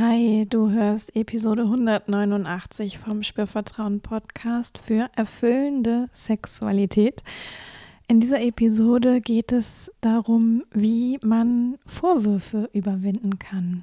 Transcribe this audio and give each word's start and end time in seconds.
Hi, 0.00 0.46
du 0.48 0.70
hörst 0.70 1.14
Episode 1.14 1.64
189 1.64 2.96
vom 2.96 3.22
Spürvertrauen 3.22 4.00
Podcast 4.00 4.78
für 4.78 5.10
erfüllende 5.14 6.08
Sexualität. 6.14 7.22
In 8.08 8.18
dieser 8.18 8.40
Episode 8.40 9.20
geht 9.20 9.52
es 9.52 9.92
darum, 10.00 10.64
wie 10.70 11.18
man 11.22 11.76
Vorwürfe 11.84 12.70
überwinden 12.72 13.38
kann. 13.38 13.82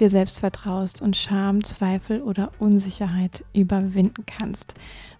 dir 0.00 0.10
selbst 0.10 0.38
vertraust 0.38 1.02
und 1.02 1.16
Scham, 1.16 1.64
Zweifel 1.64 2.22
oder 2.22 2.52
Unsicherheit 2.58 3.44
überwinden 3.52 4.24
kannst. 4.26 4.74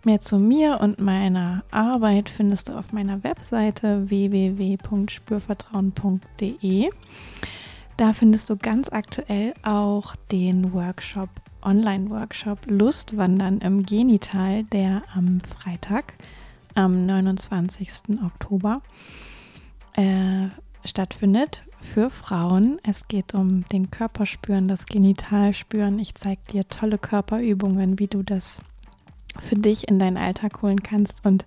Mehr 0.05 0.21
zu 0.21 0.39
mir 0.39 0.81
und 0.81 1.01
meiner 1.01 1.63
Arbeit 1.71 2.29
findest 2.29 2.69
du 2.69 2.73
auf 2.73 2.93
meiner 2.93 3.23
Webseite 3.23 4.11
www.spürvertrauen.de. 4.11 6.91
Da 7.97 8.13
findest 8.13 8.51
du 8.51 8.57
ganz 8.57 8.89
aktuell 8.91 9.55
auch 9.63 10.17
den 10.33 10.73
Workshop, 10.73 11.29
Online-Workshop 11.63 12.69
Lustwandern 12.69 13.59
im 13.59 13.87
Genital, 13.87 14.65
der 14.65 15.05
am 15.15 15.41
Freitag, 15.43 16.15
am 16.75 17.07
29. 17.07 18.19
Oktober 18.25 18.83
äh, 19.95 20.49
stattfindet 20.85 21.63
für 21.83 22.09
Frauen. 22.09 22.79
Es 22.83 23.09
geht 23.09 23.35
um 23.35 23.67
den 23.67 23.91
Körperspüren, 23.91 24.69
das 24.69 24.87
Genitalspüren. 24.87 25.99
Ich 25.99 26.15
zeige 26.15 26.41
dir 26.51 26.69
tolle 26.69 26.99
Körperübungen, 26.99 27.99
wie 27.99 28.07
du 28.07 28.23
das 28.23 28.61
für 29.39 29.57
dich 29.57 29.89
in 29.89 29.99
deinen 29.99 30.17
Alltag 30.17 30.63
holen 30.63 30.83
kannst 30.83 31.25
und 31.25 31.45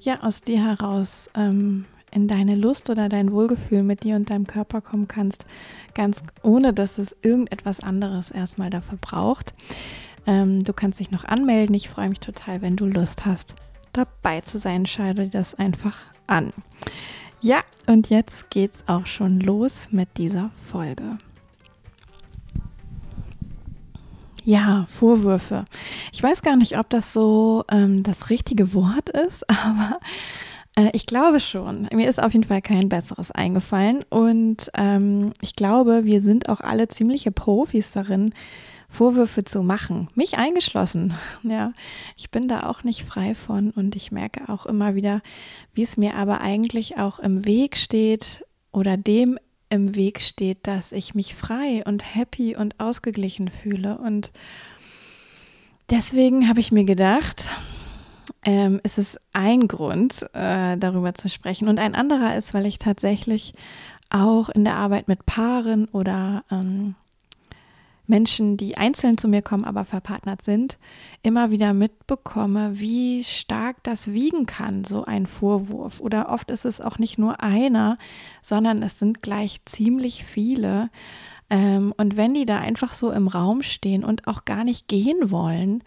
ja, 0.00 0.22
aus 0.22 0.42
dir 0.42 0.64
heraus 0.64 1.28
ähm, 1.34 1.84
in 2.10 2.28
deine 2.28 2.54
Lust 2.54 2.88
oder 2.88 3.08
dein 3.08 3.32
Wohlgefühl 3.32 3.82
mit 3.82 4.04
dir 4.04 4.16
und 4.16 4.30
deinem 4.30 4.46
Körper 4.46 4.80
kommen 4.80 5.08
kannst, 5.08 5.44
ganz 5.94 6.22
ohne 6.42 6.72
dass 6.72 6.98
es 6.98 7.16
irgendetwas 7.22 7.80
anderes 7.80 8.30
erstmal 8.30 8.70
dafür 8.70 8.98
braucht. 9.00 9.54
Ähm, 10.26 10.60
du 10.60 10.72
kannst 10.72 11.00
dich 11.00 11.10
noch 11.10 11.24
anmelden. 11.24 11.74
Ich 11.74 11.88
freue 11.88 12.08
mich 12.08 12.20
total, 12.20 12.62
wenn 12.62 12.76
du 12.76 12.86
Lust 12.86 13.26
hast, 13.26 13.54
dabei 13.92 14.40
zu 14.40 14.58
sein. 14.58 14.86
Schau 14.86 15.12
dir 15.12 15.28
das 15.28 15.54
einfach 15.54 15.96
an. 16.26 16.52
Ja, 17.40 17.60
und 17.86 18.10
jetzt 18.10 18.50
geht's 18.50 18.82
auch 18.86 19.06
schon 19.06 19.38
los 19.40 19.88
mit 19.92 20.08
dieser 20.16 20.50
Folge. 20.70 21.18
Ja, 24.44 24.86
Vorwürfe. 24.88 25.66
Ich 26.12 26.22
weiß 26.22 26.42
gar 26.42 26.56
nicht, 26.56 26.78
ob 26.78 26.88
das 26.88 27.12
so 27.12 27.64
ähm, 27.70 28.02
das 28.02 28.30
richtige 28.30 28.74
Wort 28.74 29.10
ist, 29.10 29.48
aber 29.50 30.00
äh, 30.74 30.90
ich 30.94 31.06
glaube 31.06 31.38
schon. 31.38 31.88
Mir 31.92 32.08
ist 32.08 32.20
auf 32.20 32.32
jeden 32.32 32.46
Fall 32.46 32.62
kein 32.62 32.88
besseres 32.88 33.30
eingefallen. 33.30 34.04
Und 34.08 34.70
ähm, 34.74 35.32
ich 35.40 35.54
glaube, 35.54 36.04
wir 36.04 36.22
sind 36.22 36.48
auch 36.48 36.60
alle 36.60 36.88
ziemliche 36.88 37.30
Profis 37.30 37.92
darin, 37.92 38.32
Vorwürfe 38.88 39.44
zu 39.44 39.62
machen. 39.62 40.08
Mich 40.14 40.38
eingeschlossen. 40.38 41.14
Ja, 41.42 41.72
ich 42.16 42.30
bin 42.30 42.48
da 42.48 42.64
auch 42.64 42.82
nicht 42.82 43.04
frei 43.04 43.34
von 43.34 43.70
und 43.70 43.96
ich 43.96 44.12
merke 44.12 44.48
auch 44.48 44.66
immer 44.66 44.94
wieder, 44.94 45.22
wie 45.72 45.82
es 45.82 45.96
mir 45.96 46.14
aber 46.14 46.40
eigentlich 46.40 46.98
auch 46.98 47.18
im 47.18 47.44
Weg 47.44 47.76
steht 47.76 48.44
oder 48.72 48.96
dem 48.96 49.38
im 49.70 49.94
Weg 49.94 50.20
steht, 50.20 50.66
dass 50.66 50.92
ich 50.92 51.14
mich 51.14 51.34
frei 51.34 51.82
und 51.84 52.14
happy 52.14 52.56
und 52.56 52.80
ausgeglichen 52.80 53.50
fühle. 53.50 53.98
Und 53.98 54.30
deswegen 55.90 56.48
habe 56.48 56.60
ich 56.60 56.72
mir 56.72 56.84
gedacht, 56.84 57.50
ähm, 58.44 58.80
ist 58.82 59.20
ein 59.32 59.68
Grund, 59.68 60.22
äh, 60.34 60.76
darüber 60.76 61.14
zu 61.14 61.28
sprechen. 61.28 61.68
Und 61.68 61.78
ein 61.78 61.94
anderer 61.94 62.36
ist, 62.36 62.54
weil 62.54 62.66
ich 62.66 62.78
tatsächlich 62.78 63.54
auch 64.10 64.48
in 64.48 64.64
der 64.64 64.76
Arbeit 64.76 65.08
mit 65.08 65.26
Paaren 65.26 65.86
oder 65.86 66.44
ähm, 66.50 66.94
Menschen, 68.08 68.56
die 68.56 68.76
einzeln 68.76 69.18
zu 69.18 69.28
mir 69.28 69.42
kommen, 69.42 69.64
aber 69.64 69.84
verpartnert 69.84 70.42
sind, 70.42 70.78
immer 71.22 71.50
wieder 71.50 71.74
mitbekomme, 71.74 72.80
wie 72.80 73.22
stark 73.22 73.82
das 73.82 74.12
wiegen 74.12 74.46
kann, 74.46 74.84
so 74.84 75.04
ein 75.04 75.26
Vorwurf. 75.26 76.00
Oder 76.00 76.30
oft 76.30 76.50
ist 76.50 76.64
es 76.64 76.80
auch 76.80 76.98
nicht 76.98 77.18
nur 77.18 77.42
einer, 77.42 77.98
sondern 78.42 78.82
es 78.82 78.98
sind 78.98 79.22
gleich 79.22 79.60
ziemlich 79.66 80.24
viele. 80.24 80.90
Ähm, 81.50 81.92
und 81.96 82.16
wenn 82.16 82.34
die 82.34 82.46
da 82.46 82.58
einfach 82.58 82.94
so 82.94 83.10
im 83.12 83.28
Raum 83.28 83.62
stehen 83.62 84.04
und 84.04 84.26
auch 84.26 84.44
gar 84.44 84.64
nicht 84.64 84.88
gehen 84.88 85.30
wollen, 85.30 85.84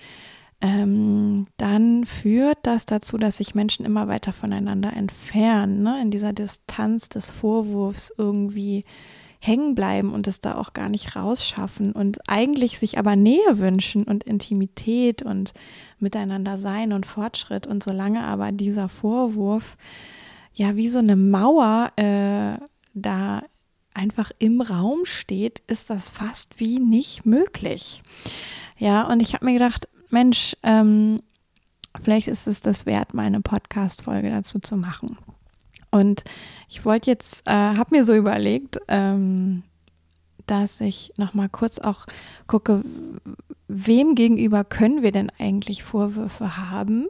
ähm, 0.61 1.47
dann 1.57 2.05
führt 2.05 2.59
das 2.63 2.85
dazu, 2.85 3.17
dass 3.17 3.37
sich 3.37 3.55
Menschen 3.55 3.83
immer 3.83 4.07
weiter 4.07 4.31
voneinander 4.31 4.93
entfernen, 4.93 5.81
ne? 5.81 5.99
in 6.03 6.11
dieser 6.11 6.33
Distanz 6.33 7.09
des 7.09 7.31
Vorwurfs 7.31 8.13
irgendwie 8.15 8.85
hängen 9.43 9.73
bleiben 9.73 10.13
und 10.13 10.27
es 10.27 10.39
da 10.39 10.55
auch 10.55 10.73
gar 10.73 10.87
nicht 10.87 11.15
rausschaffen 11.15 11.93
und 11.93 12.19
eigentlich 12.29 12.77
sich 12.77 12.99
aber 12.99 13.15
Nähe 13.15 13.57
wünschen 13.57 14.03
und 14.03 14.23
Intimität 14.23 15.23
und 15.23 15.53
miteinander 15.97 16.59
sein 16.59 16.93
und 16.93 17.07
Fortschritt. 17.07 17.65
Und 17.65 17.83
solange 17.83 18.23
aber 18.23 18.51
dieser 18.51 18.87
Vorwurf 18.87 19.77
ja 20.53 20.75
wie 20.75 20.89
so 20.89 20.99
eine 20.99 21.15
Mauer 21.15 21.91
äh, 21.95 22.63
da 22.93 23.41
einfach 23.95 24.31
im 24.37 24.61
Raum 24.61 25.05
steht, 25.05 25.63
ist 25.65 25.89
das 25.89 26.07
fast 26.07 26.59
wie 26.59 26.77
nicht 26.77 27.25
möglich. 27.25 28.03
Ja, 28.77 29.07
und 29.07 29.21
ich 29.21 29.33
habe 29.33 29.45
mir 29.45 29.53
gedacht, 29.53 29.87
Mensch, 30.11 30.55
ähm, 30.61 31.23
vielleicht 31.99 32.27
ist 32.27 32.47
es 32.47 32.61
das 32.61 32.85
wert, 32.85 33.15
mal 33.15 33.25
eine 33.25 33.41
Podcast-Folge 33.41 34.29
dazu 34.29 34.59
zu 34.59 34.77
machen. 34.77 35.17
Und 35.91 36.23
ich 36.69 36.85
wollte 36.85 37.11
jetzt, 37.11 37.47
äh, 37.47 37.51
habe 37.51 37.95
mir 37.95 38.03
so 38.03 38.15
überlegt, 38.15 38.79
ähm, 38.87 39.63
dass 40.47 40.81
ich 40.81 41.13
nochmal 41.17 41.49
kurz 41.49 41.79
auch 41.79 42.05
gucke, 42.47 42.83
wem 43.67 44.15
gegenüber 44.15 44.63
können 44.63 45.03
wir 45.03 45.11
denn 45.11 45.31
eigentlich 45.37 45.83
Vorwürfe 45.83 46.57
haben 46.57 47.07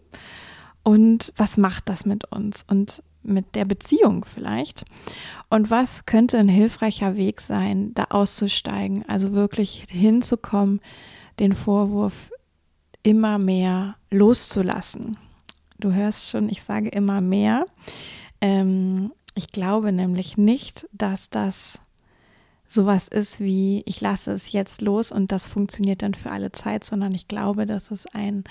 und 0.84 1.31
was 1.38 1.58
macht 1.58 1.90
das 1.90 2.06
mit 2.06 2.31
uns 2.31 2.66
und 2.68 3.02
mit 3.24 3.56
der 3.56 3.66
Beziehung 3.66 4.25
vielleicht 4.25 4.84
und 5.50 5.70
was 5.70 6.06
könnte 6.06 6.38
ein 6.38 6.50
hilfreicher 6.50 7.16
Weg 7.16 7.41
sein, 7.41 7.94
da 7.94 8.06
auszusteigen, 8.09 9.08
also 9.08 9.34
wirklich 9.34 9.86
hinzukommen, 9.90 10.81
den 11.40 11.53
Vorwurf 11.53 12.31
immer 13.03 13.38
mehr 13.38 13.96
loszulassen. 14.09 15.18
Du 15.80 15.91
hörst 15.94 16.30
schon, 16.30 16.50
ich 16.50 16.62
sage 16.62 16.90
immer 16.90 17.22
mehr. 17.22 17.66
Ähm, 18.41 19.13
ich 19.35 19.52
glaube 19.52 19.91
nämlich 19.91 20.38
nicht, 20.38 20.88
dass 20.91 21.29
das 21.29 21.79
sowas 22.68 23.07
ist 23.07 23.40
wie, 23.40 23.84
ich 23.85 24.02
lasse 24.02 24.31
es 24.31 24.52
jetzt 24.52 24.81
los 24.81 25.12
und 25.12 25.31
das 25.31 25.46
funktioniert 25.46 26.02
dann 26.02 26.13
für 26.13 26.31
alle 26.31 26.52
Zeit, 26.52 26.84
sondern 26.84 27.13
ich 27.13 27.28
glaube, 27.28 27.66
dass 27.66 27.91
es 27.91 28.06
ein 28.07 28.44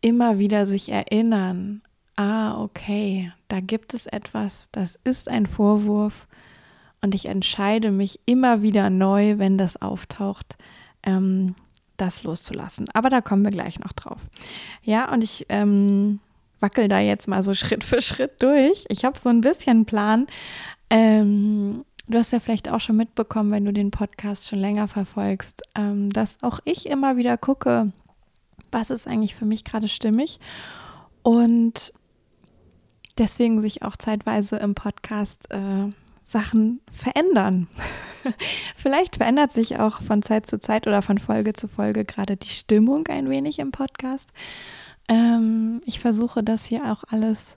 immer 0.00 0.38
wieder 0.38 0.66
sich 0.66 0.90
erinnern, 0.90 1.82
ah, 2.16 2.60
okay, 2.60 3.32
da 3.48 3.60
gibt 3.60 3.94
es 3.94 4.06
etwas, 4.06 4.68
das 4.72 4.98
ist 5.04 5.28
ein 5.28 5.46
Vorwurf 5.46 6.28
und 7.00 7.14
ich 7.14 7.26
entscheide 7.26 7.90
mich 7.90 8.20
immer 8.26 8.62
wieder 8.62 8.90
neu, 8.90 9.38
wenn 9.38 9.58
das 9.58 9.80
auftaucht, 9.80 10.56
ähm, 11.02 11.54
das 11.96 12.22
loszulassen. 12.22 12.86
Aber 12.94 13.10
da 13.10 13.20
kommen 13.20 13.44
wir 13.44 13.50
gleich 13.50 13.78
noch 13.80 13.92
drauf. 13.92 14.20
Ja, 14.82 15.12
und 15.12 15.22
ich 15.22 15.46
ähm, 15.48 16.20
wackel 16.62 16.88
da 16.88 17.00
jetzt 17.00 17.28
mal 17.28 17.42
so 17.42 17.54
Schritt 17.54 17.84
für 17.84 18.00
Schritt 18.00 18.42
durch. 18.42 18.84
Ich 18.88 19.04
habe 19.04 19.18
so 19.18 19.28
ein 19.28 19.40
bisschen 19.40 19.78
einen 19.78 19.84
Plan. 19.86 20.26
Ähm, 20.90 21.84
du 22.08 22.18
hast 22.18 22.32
ja 22.32 22.40
vielleicht 22.40 22.70
auch 22.70 22.80
schon 22.80 22.96
mitbekommen, 22.96 23.50
wenn 23.50 23.64
du 23.64 23.72
den 23.72 23.90
Podcast 23.90 24.48
schon 24.48 24.58
länger 24.58 24.88
verfolgst, 24.88 25.62
ähm, 25.74 26.10
dass 26.10 26.42
auch 26.42 26.60
ich 26.64 26.86
immer 26.88 27.16
wieder 27.16 27.36
gucke, 27.36 27.92
was 28.70 28.90
ist 28.90 29.06
eigentlich 29.06 29.34
für 29.34 29.44
mich 29.44 29.64
gerade 29.64 29.88
stimmig 29.88 30.38
und 31.22 31.92
deswegen 33.18 33.60
sich 33.60 33.82
auch 33.82 33.96
zeitweise 33.96 34.56
im 34.56 34.74
Podcast 34.74 35.50
äh, 35.50 35.90
Sachen 36.24 36.80
verändern. 36.92 37.68
Vielleicht 38.76 39.16
verändert 39.16 39.52
sich 39.52 39.78
auch 39.78 40.02
von 40.02 40.22
Zeit 40.22 40.46
zu 40.46 40.58
Zeit 40.58 40.86
oder 40.86 41.02
von 41.02 41.18
Folge 41.18 41.52
zu 41.52 41.68
Folge 41.68 42.04
gerade 42.04 42.36
die 42.36 42.48
Stimmung 42.48 43.06
ein 43.08 43.28
wenig 43.28 43.58
im 43.58 43.72
Podcast. 43.72 44.32
Ähm, 45.08 45.80
ich 45.84 46.00
versuche 46.00 46.42
das 46.42 46.64
hier 46.64 46.92
auch 46.92 47.04
alles 47.08 47.56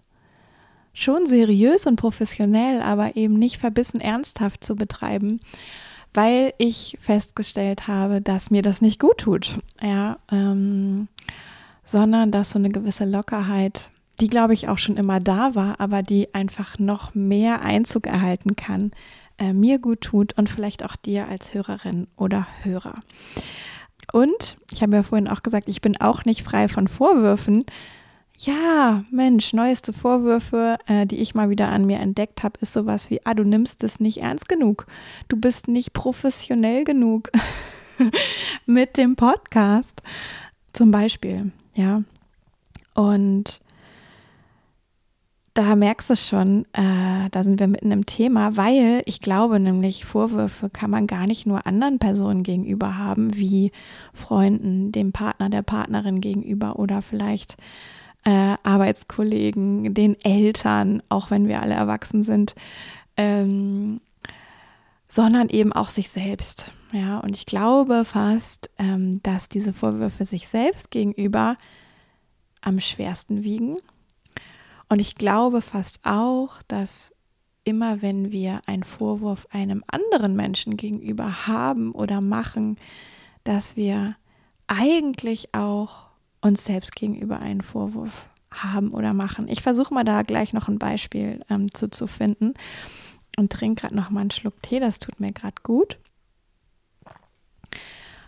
schon 0.94 1.28
seriös 1.28 1.86
und 1.86 1.98
professionell, 1.98 2.82
aber 2.82 3.16
eben 3.16 3.38
nicht 3.38 3.58
verbissen 3.58 4.00
ernsthaft 4.00 4.64
zu 4.64 4.76
betreiben, 4.76 5.42
weil 6.14 6.54
ich 6.58 6.98
festgestellt 7.02 7.88
habe, 7.88 8.22
dass 8.22 8.50
mir 8.50 8.62
das 8.62 8.82
nicht 8.82 9.00
gut 9.00 9.18
tut. 9.20 9.58
Ja, 9.82 10.18
ähm, 10.32 11.10
sondern 11.84 12.32
dass 12.32 12.52
so 12.52 12.60
eine 12.60 12.70
gewisse 12.70 13.06
Lockerheit, 13.06 13.90
die 14.20 14.28
glaube 14.28 14.54
ich 14.54 14.70
auch 14.70 14.78
schon 14.78 14.98
immer 14.98 15.20
da 15.20 15.54
war, 15.54 15.80
aber 15.80 16.02
die 16.02 16.34
einfach 16.34 16.80
noch 16.80 17.14
mehr 17.14 17.62
Einzug 17.62 18.08
erhalten 18.08 18.56
kann, 18.56 18.92
äh, 19.38 19.54
mir 19.54 19.80
gut 19.80 20.02
tut 20.02 20.38
und 20.38 20.50
vielleicht 20.50 20.84
auch 20.84 20.96
dir 20.96 21.28
als 21.28 21.54
Hörerin 21.54 22.08
oder 22.16 22.48
Hörer. 22.64 22.96
Und 24.12 24.58
ich 24.72 24.82
habe 24.82 24.96
ja 24.96 25.04
vorhin 25.04 25.28
auch 25.28 25.44
gesagt, 25.44 25.68
ich 25.68 25.82
bin 25.82 26.00
auch 26.00 26.26
nicht 26.26 26.44
frei 26.44 26.68
von 26.68 26.88
Vorwürfen. 26.88 27.66
Ja, 28.38 29.06
Mensch, 29.12 29.54
neueste 29.54 29.94
Vorwürfe, 29.94 30.78
äh, 30.88 31.06
die 31.06 31.18
ich 31.18 31.36
mal 31.36 31.50
wieder 31.50 31.70
an 31.70 31.86
mir 31.86 32.00
entdeckt 32.00 32.44
habe, 32.44 32.60
ist 32.60 32.74
sowas 32.74 33.10
wie, 33.10 33.22
ah, 33.26 33.34
du 33.34 33.44
nimmst 33.44 33.84
es 33.84 34.00
nicht 34.00 34.18
ernst 34.18 34.50
genug. 34.50 34.86
Du 35.30 35.38
bist 35.38 35.68
nicht 35.68 35.94
professionell 35.94 36.84
genug 36.84 37.32
mit 38.66 38.98
dem 38.98 39.16
Podcast. 39.16 40.02
Zum 40.74 40.92
Beispiel, 40.92 41.52
ja. 41.74 42.04
Und 42.94 43.62
da 45.56 45.74
merkst 45.78 46.10
du 46.10 46.16
schon, 46.18 46.66
äh, 46.74 47.30
da 47.32 47.44
sind 47.44 47.62
wir 47.62 47.68
mitten 47.68 47.90
im 47.92 48.06
Thema, 48.06 48.58
weil 48.58 49.02
ich 49.06 49.22
glaube 49.22 49.58
nämlich, 49.58 50.04
Vorwürfe 50.04 50.70
kann 50.70 50.90
man 50.90 51.08
gar 51.08 51.28
nicht 51.28 51.46
nur 51.46 51.66
anderen 51.66 51.98
Personen 51.98 52.44
gegenüber 52.44 52.98
haben, 52.98 53.36
wie 53.38 53.72
Freunden, 54.14 54.92
dem 54.92 55.14
Partner, 55.14 55.50
der 55.50 55.62
Partnerin 55.62 56.20
gegenüber 56.20 56.78
oder 56.78 57.02
vielleicht 57.02 57.56
äh, 58.26 58.56
Arbeitskollegen, 58.64 59.94
den 59.94 60.18
Eltern, 60.24 61.02
auch 61.08 61.32
wenn 61.32 61.48
wir 61.48 61.62
alle 61.62 61.76
erwachsen 61.76 62.24
sind, 62.24 62.54
ähm, 63.16 64.02
sondern 65.08 65.48
eben 65.48 65.72
auch 65.72 65.90
sich 65.90 66.10
selbst. 66.10 66.70
Ja, 66.92 67.20
und 67.20 67.34
ich 67.34 67.46
glaube 67.46 68.04
fast, 68.04 68.70
ähm, 68.78 69.24
dass 69.24 69.48
diese 69.48 69.72
Vorwürfe 69.72 70.26
sich 70.26 70.50
selbst 70.50 70.92
gegenüber 70.92 71.56
am 72.60 72.82
schwersten 72.82 73.44
wiegen 73.46 73.78
und 74.96 75.02
ich 75.02 75.16
glaube 75.16 75.60
fast 75.60 76.00
auch, 76.06 76.62
dass 76.70 77.14
immer 77.66 78.02
wenn 78.02 78.32
wir 78.32 78.62
einen 78.66 78.86
Vorwurf 78.86 79.46
einem 79.52 79.84
anderen 79.88 80.38
Menschen 80.38 80.78
gegenüber 80.78 81.48
haben 81.48 81.92
oder 81.92 82.22
machen, 82.22 82.78
dass 83.44 83.76
wir 83.76 84.16
eigentlich 84.68 85.54
auch 85.54 86.06
uns 86.40 86.64
selbst 86.64 86.96
gegenüber 86.96 87.42
einen 87.42 87.60
Vorwurf 87.60 88.30
haben 88.52 88.92
oder 88.92 89.14
machen. 89.14 89.50
Ich 89.50 89.62
versuche 89.62 89.94
mal 89.94 90.06
da 90.06 90.22
gleich 90.22 90.54
noch 90.54 90.70
ein 90.70 90.80
Beispiel 90.80 91.42
ähm, 91.50 91.74
zu, 91.74 91.90
zu 91.90 92.08
finden 92.08 92.54
und 93.38 93.52
trinke 93.52 93.82
gerade 93.82 93.98
noch 93.98 94.10
mal 94.12 94.22
einen 94.22 94.32
Schluck 94.32 94.62
Tee, 94.62 94.80
das 94.80 95.00
tut 95.00 95.20
mir 95.20 95.34
gerade 95.34 95.62
gut. 95.62 95.98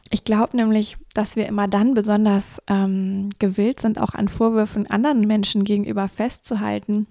Ich 0.10 0.24
glaube 0.24 0.56
nämlich, 0.56 0.98
dass 1.14 1.36
wir 1.36 1.48
immer 1.48 1.68
dann 1.68 1.94
besonders 1.94 2.62
ähm, 2.68 3.30
gewillt 3.40 3.80
sind, 3.80 4.00
auch 4.00 4.14
an 4.14 4.28
Vorwürfen 4.28 4.88
anderen 4.88 5.22
Menschen 5.22 5.64
gegenüber 5.64 6.08
festzuhalten, 6.08 7.08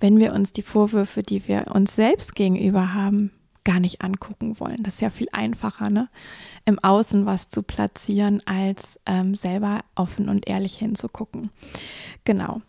wenn 0.00 0.18
wir 0.18 0.32
uns 0.32 0.52
die 0.52 0.62
Vorwürfe, 0.62 1.22
die 1.22 1.46
wir 1.48 1.66
uns 1.74 1.96
selbst 1.96 2.34
gegenüber 2.34 2.94
haben, 2.94 3.30
gar 3.64 3.80
nicht 3.80 4.00
angucken 4.00 4.60
wollen. 4.60 4.84
Das 4.84 4.94
ist 4.94 5.00
ja 5.00 5.10
viel 5.10 5.28
einfacher, 5.32 5.90
ne? 5.90 6.08
im 6.66 6.78
Außen 6.78 7.26
was 7.26 7.48
zu 7.48 7.62
platzieren, 7.62 8.40
als 8.46 8.98
ähm, 9.06 9.34
selber 9.34 9.80
offen 9.96 10.28
und 10.28 10.48
ehrlich 10.48 10.76
hinzugucken. 10.76 11.50
Genau. 12.24 12.62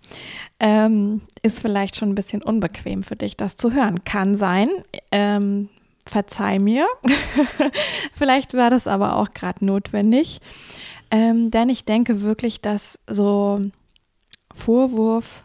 Ähm, 0.60 1.22
ist 1.44 1.60
vielleicht 1.60 1.98
schon 1.98 2.10
ein 2.10 2.16
bisschen 2.16 2.42
unbequem 2.42 3.04
für 3.04 3.16
dich, 3.16 3.38
das 3.38 3.58
zu 3.58 3.74
hören. 3.74 4.04
Kann 4.06 4.34
sein. 4.34 4.70
Ähm, 5.12 5.70
verzeih 6.08 6.60
mir. 6.60 6.88
Vielleicht 8.14 8.54
war 8.54 8.70
das 8.70 8.88
aber 8.88 9.16
auch 9.16 9.32
gerade 9.34 9.66
notwendig. 9.66 10.40
Ähm, 11.10 11.52
denn 11.52 11.70
ich 11.70 11.86
denke 11.86 12.22
wirklich, 12.22 12.62
dass 12.62 13.00
so 13.08 13.60
Vorwurf 14.54 15.44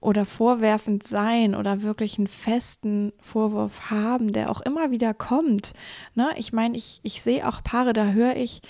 oder 0.00 0.24
vorwerfend 0.24 1.02
sein 1.02 1.54
oder 1.54 1.82
wirklich 1.82 2.18
einen 2.18 2.26
festen 2.26 3.12
Vorwurf 3.20 3.90
haben, 3.90 4.32
der 4.32 4.50
auch 4.50 4.60
immer 4.62 4.90
wieder 4.90 5.12
kommt. 5.12 5.74
Ne? 6.14 6.30
Ich 6.36 6.52
meine, 6.52 6.76
ich, 6.76 7.00
ich 7.02 7.22
sehe 7.22 7.46
auch 7.46 7.62
Paare, 7.62 7.92
da 7.92 8.06
höre 8.06 8.36
ich, 8.36 8.62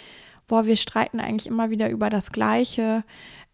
boah, 0.48 0.66
wir 0.66 0.76
streiten 0.76 1.20
eigentlich 1.20 1.46
immer 1.46 1.70
wieder 1.70 1.88
über 1.90 2.10
das 2.10 2.32
Gleiche. 2.32 3.04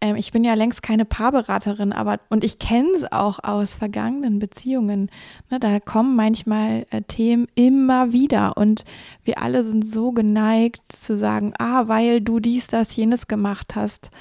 Ähm, 0.01 0.15
ich 0.15 0.31
bin 0.31 0.43
ja 0.43 0.53
längst 0.53 0.83
keine 0.83 1.05
Paarberaterin, 1.05 1.91
aber 1.91 2.19
und 2.29 2.43
ich 2.43 2.59
kenne 2.59 2.89
es 2.95 3.11
auch 3.11 3.43
aus 3.43 3.73
vergangenen 3.73 4.39
Beziehungen. 4.39 5.09
Ne, 5.49 5.59
da 5.59 5.79
kommen 5.79 6.15
manchmal 6.15 6.85
äh, 6.91 7.01
Themen 7.01 7.47
immer 7.55 8.11
wieder 8.11 8.57
und 8.57 8.83
wir 9.23 9.41
alle 9.41 9.63
sind 9.63 9.85
so 9.85 10.11
geneigt 10.11 10.81
zu 10.91 11.17
sagen, 11.17 11.53
ah, 11.57 11.87
weil 11.87 12.21
du 12.21 12.39
dies, 12.39 12.67
das, 12.67 12.95
jenes 12.95 13.27
gemacht 13.27 13.75
hast, 13.75 14.11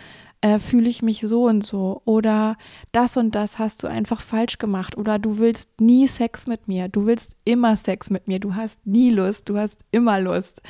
äh, 0.40 0.58
fühle 0.58 0.88
ich 0.88 1.02
mich 1.02 1.20
so 1.20 1.46
und 1.46 1.64
so. 1.64 2.00
Oder 2.04 2.56
das 2.92 3.16
und 3.16 3.34
das 3.34 3.58
hast 3.58 3.82
du 3.82 3.86
einfach 3.86 4.20
falsch 4.22 4.58
gemacht. 4.58 4.96
Oder 4.96 5.18
du 5.18 5.38
willst 5.38 5.80
nie 5.80 6.08
Sex 6.08 6.46
mit 6.46 6.68
mir, 6.68 6.88
du 6.88 7.06
willst 7.06 7.36
immer 7.44 7.76
Sex 7.76 8.10
mit 8.10 8.28
mir, 8.28 8.38
du 8.38 8.54
hast 8.54 8.86
nie 8.86 9.10
Lust, 9.10 9.48
du 9.48 9.58
hast 9.58 9.84
immer 9.90 10.20
Lust. 10.20 10.62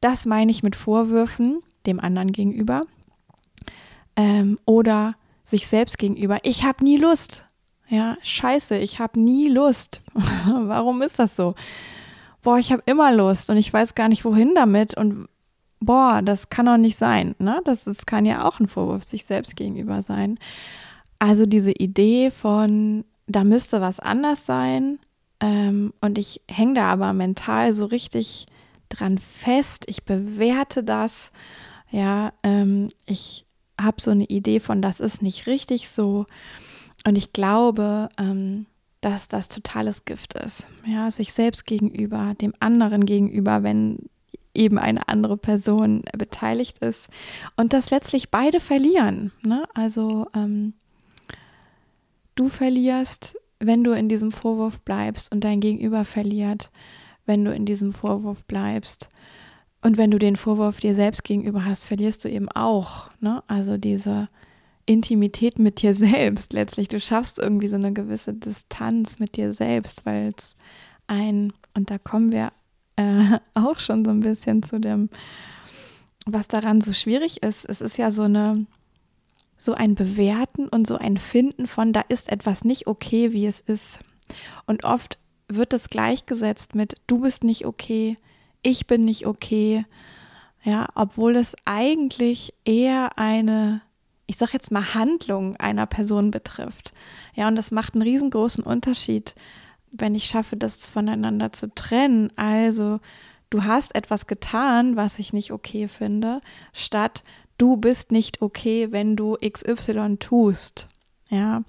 Das 0.00 0.26
meine 0.26 0.50
ich 0.50 0.62
mit 0.62 0.76
Vorwürfen 0.76 1.60
dem 1.86 1.98
anderen 2.00 2.32
gegenüber 2.32 2.82
ähm, 4.18 4.58
oder 4.66 5.14
sich 5.44 5.66
selbst 5.68 5.96
gegenüber. 5.96 6.38
Ich 6.42 6.64
habe 6.64 6.84
nie 6.84 6.98
Lust. 6.98 7.44
Ja, 7.88 8.18
scheiße, 8.20 8.76
ich 8.76 8.98
habe 8.98 9.18
nie 9.18 9.48
Lust. 9.48 10.02
Warum 10.12 11.00
ist 11.00 11.18
das 11.18 11.36
so? 11.36 11.54
Boah, 12.42 12.58
ich 12.58 12.70
habe 12.70 12.82
immer 12.84 13.12
Lust 13.12 13.48
und 13.48 13.56
ich 13.56 13.72
weiß 13.72 13.94
gar 13.94 14.08
nicht, 14.08 14.24
wohin 14.26 14.54
damit. 14.54 14.94
Und 14.94 15.28
boah, 15.80 16.20
das 16.22 16.50
kann 16.50 16.66
doch 16.66 16.76
nicht 16.76 16.98
sein. 16.98 17.34
Ne? 17.38 17.62
Das 17.64 17.86
ist, 17.86 18.06
kann 18.06 18.26
ja 18.26 18.46
auch 18.46 18.60
ein 18.60 18.68
Vorwurf 18.68 19.04
sich 19.04 19.24
selbst 19.24 19.56
gegenüber 19.56 20.02
sein. 20.02 20.38
Also 21.18 21.46
diese 21.46 21.72
Idee 21.72 22.30
von, 22.30 23.04
da 23.26 23.44
müsste 23.44 23.80
was 23.80 24.00
anders 24.00 24.44
sein. 24.44 24.98
Ähm, 25.40 25.94
und 26.00 26.18
ich 26.18 26.42
hänge 26.50 26.74
da 26.74 26.92
aber 26.92 27.12
mental 27.12 27.72
so 27.72 27.86
richtig 27.86 28.46
dran 28.88 29.18
fest. 29.18 29.84
Ich 29.86 30.04
bewerte 30.04 30.82
das. 30.82 31.30
Ja, 31.90 32.32
ähm, 32.42 32.88
ich 33.06 33.46
habe 33.80 34.00
so 34.00 34.10
eine 34.10 34.24
Idee 34.24 34.60
von, 34.60 34.82
das 34.82 35.00
ist 35.00 35.22
nicht 35.22 35.46
richtig 35.46 35.88
so. 35.88 36.26
Und 37.06 37.16
ich 37.16 37.32
glaube, 37.32 38.08
ähm, 38.18 38.66
dass 39.00 39.28
das 39.28 39.48
totales 39.48 40.04
Gift 40.04 40.34
ist. 40.34 40.66
Ja, 40.86 41.10
sich 41.10 41.32
selbst 41.32 41.64
gegenüber, 41.64 42.34
dem 42.40 42.52
anderen 42.58 43.06
gegenüber, 43.06 43.62
wenn 43.62 44.08
eben 44.54 44.78
eine 44.78 45.06
andere 45.06 45.36
Person 45.36 46.02
beteiligt 46.16 46.78
ist. 46.78 47.08
Und 47.56 47.72
dass 47.72 47.90
letztlich 47.90 48.30
beide 48.30 48.60
verlieren. 48.60 49.30
Ne? 49.42 49.64
Also 49.74 50.26
ähm, 50.34 50.74
du 52.34 52.48
verlierst, 52.48 53.38
wenn 53.60 53.84
du 53.84 53.92
in 53.92 54.08
diesem 54.08 54.32
Vorwurf 54.32 54.80
bleibst 54.80 55.32
und 55.32 55.44
dein 55.44 55.60
Gegenüber 55.60 56.04
verliert, 56.04 56.70
wenn 57.26 57.44
du 57.44 57.54
in 57.54 57.66
diesem 57.66 57.92
Vorwurf 57.92 58.44
bleibst. 58.44 59.08
Und 59.80 59.96
wenn 59.96 60.10
du 60.10 60.18
den 60.18 60.36
Vorwurf 60.36 60.80
dir 60.80 60.94
selbst 60.94 61.24
gegenüber 61.24 61.64
hast, 61.64 61.84
verlierst 61.84 62.24
du 62.24 62.28
eben 62.28 62.48
auch. 62.48 63.10
Ne? 63.20 63.42
Also 63.46 63.76
diese 63.76 64.28
Intimität 64.86 65.58
mit 65.58 65.82
dir 65.82 65.94
selbst 65.94 66.52
letztlich. 66.52 66.88
Du 66.88 66.98
schaffst 66.98 67.38
irgendwie 67.38 67.68
so 67.68 67.76
eine 67.76 67.92
gewisse 67.92 68.34
Distanz 68.34 69.18
mit 69.18 69.36
dir 69.36 69.52
selbst, 69.52 70.04
weil 70.06 70.32
es 70.36 70.56
ein, 71.06 71.52
und 71.74 71.90
da 71.90 71.98
kommen 71.98 72.32
wir 72.32 72.52
äh, 72.96 73.38
auch 73.54 73.78
schon 73.78 74.04
so 74.04 74.10
ein 74.10 74.20
bisschen 74.20 74.62
zu 74.62 74.80
dem, 74.80 75.10
was 76.26 76.48
daran 76.48 76.80
so 76.80 76.92
schwierig 76.92 77.42
ist. 77.42 77.64
Es 77.64 77.80
ist 77.80 77.98
ja 77.98 78.10
so 78.10 78.22
eine, 78.22 78.66
so 79.58 79.74
ein 79.74 79.94
Bewerten 79.94 80.68
und 80.68 80.86
so 80.86 80.96
ein 80.96 81.18
Finden 81.18 81.66
von, 81.66 81.92
da 81.92 82.02
ist 82.08 82.30
etwas 82.30 82.64
nicht 82.64 82.86
okay, 82.86 83.32
wie 83.32 83.46
es 83.46 83.60
ist. 83.60 84.00
Und 84.66 84.84
oft 84.84 85.18
wird 85.48 85.72
es 85.72 85.88
gleichgesetzt 85.88 86.74
mit, 86.74 86.96
du 87.06 87.20
bist 87.20 87.44
nicht 87.44 87.64
okay, 87.64 88.16
ich 88.62 88.86
bin 88.86 89.04
nicht 89.04 89.26
okay. 89.26 89.84
Ja, 90.62 90.88
obwohl 90.94 91.36
es 91.36 91.54
eigentlich 91.64 92.52
eher 92.64 93.18
eine, 93.18 93.80
ich 94.26 94.36
sag 94.36 94.52
jetzt 94.52 94.70
mal, 94.70 94.94
Handlung 94.94 95.56
einer 95.56 95.86
Person 95.86 96.30
betrifft. 96.30 96.92
Ja, 97.34 97.48
und 97.48 97.56
das 97.56 97.70
macht 97.70 97.94
einen 97.94 98.02
riesengroßen 98.02 98.64
Unterschied, 98.64 99.34
wenn 99.92 100.14
ich 100.14 100.26
schaffe, 100.26 100.56
das 100.56 100.86
voneinander 100.86 101.52
zu 101.52 101.72
trennen. 101.74 102.32
Also, 102.36 103.00
du 103.50 103.64
hast 103.64 103.94
etwas 103.94 104.26
getan, 104.26 104.96
was 104.96 105.18
ich 105.18 105.32
nicht 105.32 105.52
okay 105.52 105.88
finde, 105.88 106.40
statt 106.72 107.22
du 107.56 107.76
bist 107.76 108.12
nicht 108.12 108.40
okay, 108.40 108.92
wenn 108.92 109.16
du 109.16 109.36
XY 109.36 110.16
tust. 110.18 110.86
Ja, 111.28 111.62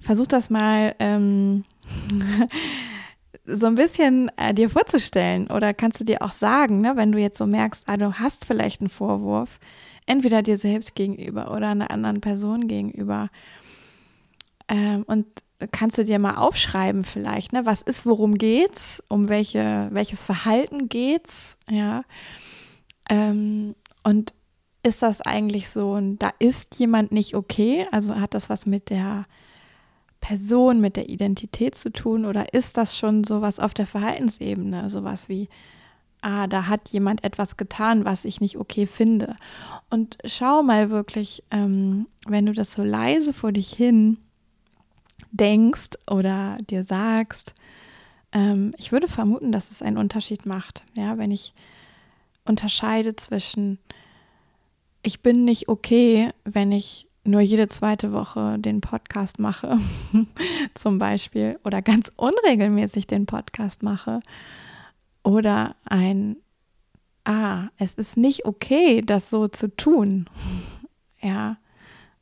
versuch 0.00 0.26
das 0.26 0.48
mal 0.48 0.94
ähm, 0.98 1.64
so 3.50 3.66
ein 3.66 3.74
bisschen 3.74 4.30
äh, 4.36 4.52
dir 4.54 4.70
vorzustellen 4.70 5.48
oder 5.48 5.74
kannst 5.74 6.00
du 6.00 6.04
dir 6.04 6.22
auch 6.22 6.32
sagen, 6.32 6.80
ne, 6.80 6.96
wenn 6.96 7.12
du 7.12 7.18
jetzt 7.18 7.38
so 7.38 7.46
merkst, 7.46 7.84
ah, 7.86 7.96
du 7.96 8.14
hast 8.14 8.44
vielleicht 8.44 8.80
einen 8.80 8.90
Vorwurf, 8.90 9.58
entweder 10.06 10.42
dir 10.42 10.56
selbst 10.56 10.94
gegenüber 10.94 11.54
oder 11.54 11.68
einer 11.68 11.90
anderen 11.90 12.20
Person 12.20 12.68
gegenüber. 12.68 13.30
Ähm, 14.68 15.04
und 15.06 15.26
kannst 15.72 15.98
du 15.98 16.04
dir 16.04 16.18
mal 16.18 16.36
aufschreiben 16.36 17.04
vielleicht, 17.04 17.52
ne? 17.52 17.66
Was 17.66 17.82
ist, 17.82 18.06
worum 18.06 18.34
geht's? 18.36 19.02
Um 19.08 19.28
welche, 19.28 19.88
welches 19.90 20.22
Verhalten 20.22 20.88
geht's? 20.88 21.56
Ja. 21.68 22.02
Ähm, 23.10 23.74
und 24.04 24.32
ist 24.82 25.02
das 25.02 25.20
eigentlich 25.20 25.70
so, 25.70 25.92
und 25.92 26.18
da 26.18 26.32
ist 26.38 26.78
jemand 26.78 27.12
nicht 27.12 27.34
okay? 27.34 27.86
Also 27.90 28.14
hat 28.14 28.34
das 28.34 28.48
was 28.48 28.66
mit 28.66 28.90
der 28.90 29.24
Person, 30.20 30.80
mit 30.80 30.96
der 30.96 31.08
Identität 31.08 31.74
zu 31.74 31.90
tun? 31.90 32.24
Oder 32.24 32.52
ist 32.54 32.76
das 32.76 32.96
schon 32.96 33.24
sowas 33.24 33.58
auf 33.58 33.74
der 33.74 33.86
Verhaltensebene? 33.86 34.90
Sowas 34.90 35.28
wie, 35.28 35.48
ah, 36.20 36.46
da 36.46 36.66
hat 36.66 36.88
jemand 36.90 37.24
etwas 37.24 37.56
getan, 37.56 38.04
was 38.04 38.24
ich 38.24 38.40
nicht 38.40 38.56
okay 38.58 38.86
finde. 38.86 39.36
Und 39.90 40.18
schau 40.24 40.62
mal 40.62 40.90
wirklich, 40.90 41.42
ähm, 41.50 42.06
wenn 42.26 42.46
du 42.46 42.52
das 42.52 42.72
so 42.72 42.82
leise 42.82 43.32
vor 43.32 43.52
dich 43.52 43.72
hin 43.72 44.18
denkst 45.30 45.90
oder 46.08 46.56
dir 46.68 46.84
sagst, 46.84 47.54
ähm, 48.32 48.74
ich 48.78 48.92
würde 48.92 49.08
vermuten, 49.08 49.52
dass 49.52 49.70
es 49.70 49.82
einen 49.82 49.98
Unterschied 49.98 50.46
macht. 50.46 50.84
Ja, 50.96 51.18
wenn 51.18 51.30
ich 51.30 51.54
unterscheide 52.44 53.16
zwischen, 53.16 53.78
ich 55.02 55.22
bin 55.22 55.44
nicht 55.44 55.68
okay, 55.68 56.30
wenn 56.44 56.72
ich 56.72 57.07
nur 57.28 57.40
jede 57.40 57.68
zweite 57.68 58.12
Woche 58.12 58.58
den 58.58 58.80
Podcast 58.80 59.38
mache, 59.38 59.78
zum 60.74 60.98
Beispiel, 60.98 61.58
oder 61.64 61.82
ganz 61.82 62.10
unregelmäßig 62.16 63.06
den 63.06 63.26
Podcast 63.26 63.82
mache, 63.82 64.20
oder 65.22 65.76
ein, 65.84 66.36
ah, 67.24 67.68
es 67.76 67.94
ist 67.94 68.16
nicht 68.16 68.46
okay, 68.46 69.02
das 69.02 69.30
so 69.30 69.48
zu 69.48 69.74
tun. 69.76 70.28
ja, 71.20 71.58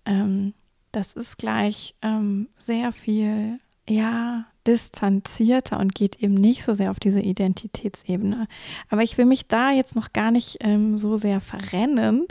ähm, 0.04 0.54
das 0.92 1.14
ist 1.14 1.36
gleich 1.38 1.94
ähm, 2.02 2.48
sehr 2.56 2.92
viel, 2.92 3.58
ja, 3.88 4.46
distanzierter 4.66 5.78
und 5.78 5.94
geht 5.94 6.22
eben 6.22 6.34
nicht 6.34 6.64
so 6.64 6.74
sehr 6.74 6.90
auf 6.90 6.98
diese 6.98 7.20
Identitätsebene. 7.20 8.48
Aber 8.88 9.02
ich 9.02 9.16
will 9.16 9.26
mich 9.26 9.46
da 9.46 9.70
jetzt 9.70 9.94
noch 9.94 10.12
gar 10.12 10.30
nicht 10.30 10.58
ähm, 10.60 10.98
so 10.98 11.16
sehr 11.16 11.40
verrennen. 11.40 12.26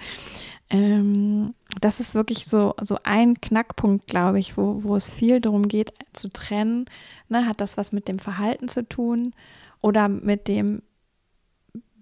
Ähm, 0.69 1.53
das 1.81 2.00
ist 2.00 2.15
wirklich 2.15 2.45
so, 2.45 2.74
so 2.81 2.98
ein 3.03 3.39
Knackpunkt, 3.39 4.07
glaube 4.07 4.39
ich, 4.39 4.57
wo, 4.57 4.84
wo 4.84 4.95
es 4.95 5.10
viel 5.10 5.39
darum 5.39 5.67
geht, 5.67 5.93
zu 6.13 6.29
trennen. 6.29 6.86
Ne, 7.29 7.48
hat 7.48 7.62
das 7.62 7.77
was 7.77 7.91
mit 7.91 8.07
dem 8.07 8.19
Verhalten 8.19 8.67
zu 8.67 8.88
tun 8.88 9.34
oder 9.81 10.07
mit 10.07 10.48
dem, 10.48 10.81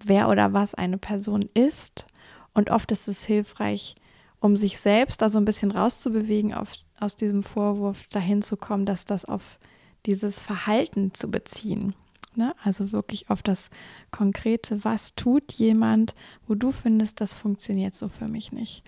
wer 0.02 0.28
oder 0.28 0.52
was 0.52 0.74
eine 0.74 0.98
Person 0.98 1.48
ist? 1.54 2.06
Und 2.54 2.70
oft 2.70 2.92
ist 2.92 3.08
es 3.08 3.24
hilfreich, 3.24 3.96
um 4.40 4.56
sich 4.56 4.78
selbst 4.78 5.20
da 5.20 5.28
so 5.28 5.38
ein 5.38 5.44
bisschen 5.44 5.70
rauszubewegen, 5.70 6.54
auf, 6.54 6.72
aus 7.00 7.16
diesem 7.16 7.42
Vorwurf 7.42 8.06
dahin 8.08 8.42
zu 8.42 8.56
kommen, 8.56 8.86
dass 8.86 9.04
das 9.04 9.24
auf 9.24 9.58
dieses 10.06 10.40
Verhalten 10.40 11.12
zu 11.14 11.30
beziehen. 11.30 11.94
Ne? 12.36 12.54
Also 12.62 12.92
wirklich 12.92 13.30
auf 13.30 13.42
das 13.42 13.70
Konkrete, 14.10 14.84
was 14.84 15.14
tut 15.14 15.52
jemand, 15.52 16.14
wo 16.46 16.54
du 16.54 16.72
findest, 16.72 17.20
das 17.20 17.32
funktioniert 17.32 17.94
so 17.94 18.08
für 18.08 18.28
mich 18.28 18.52
nicht. 18.52 18.82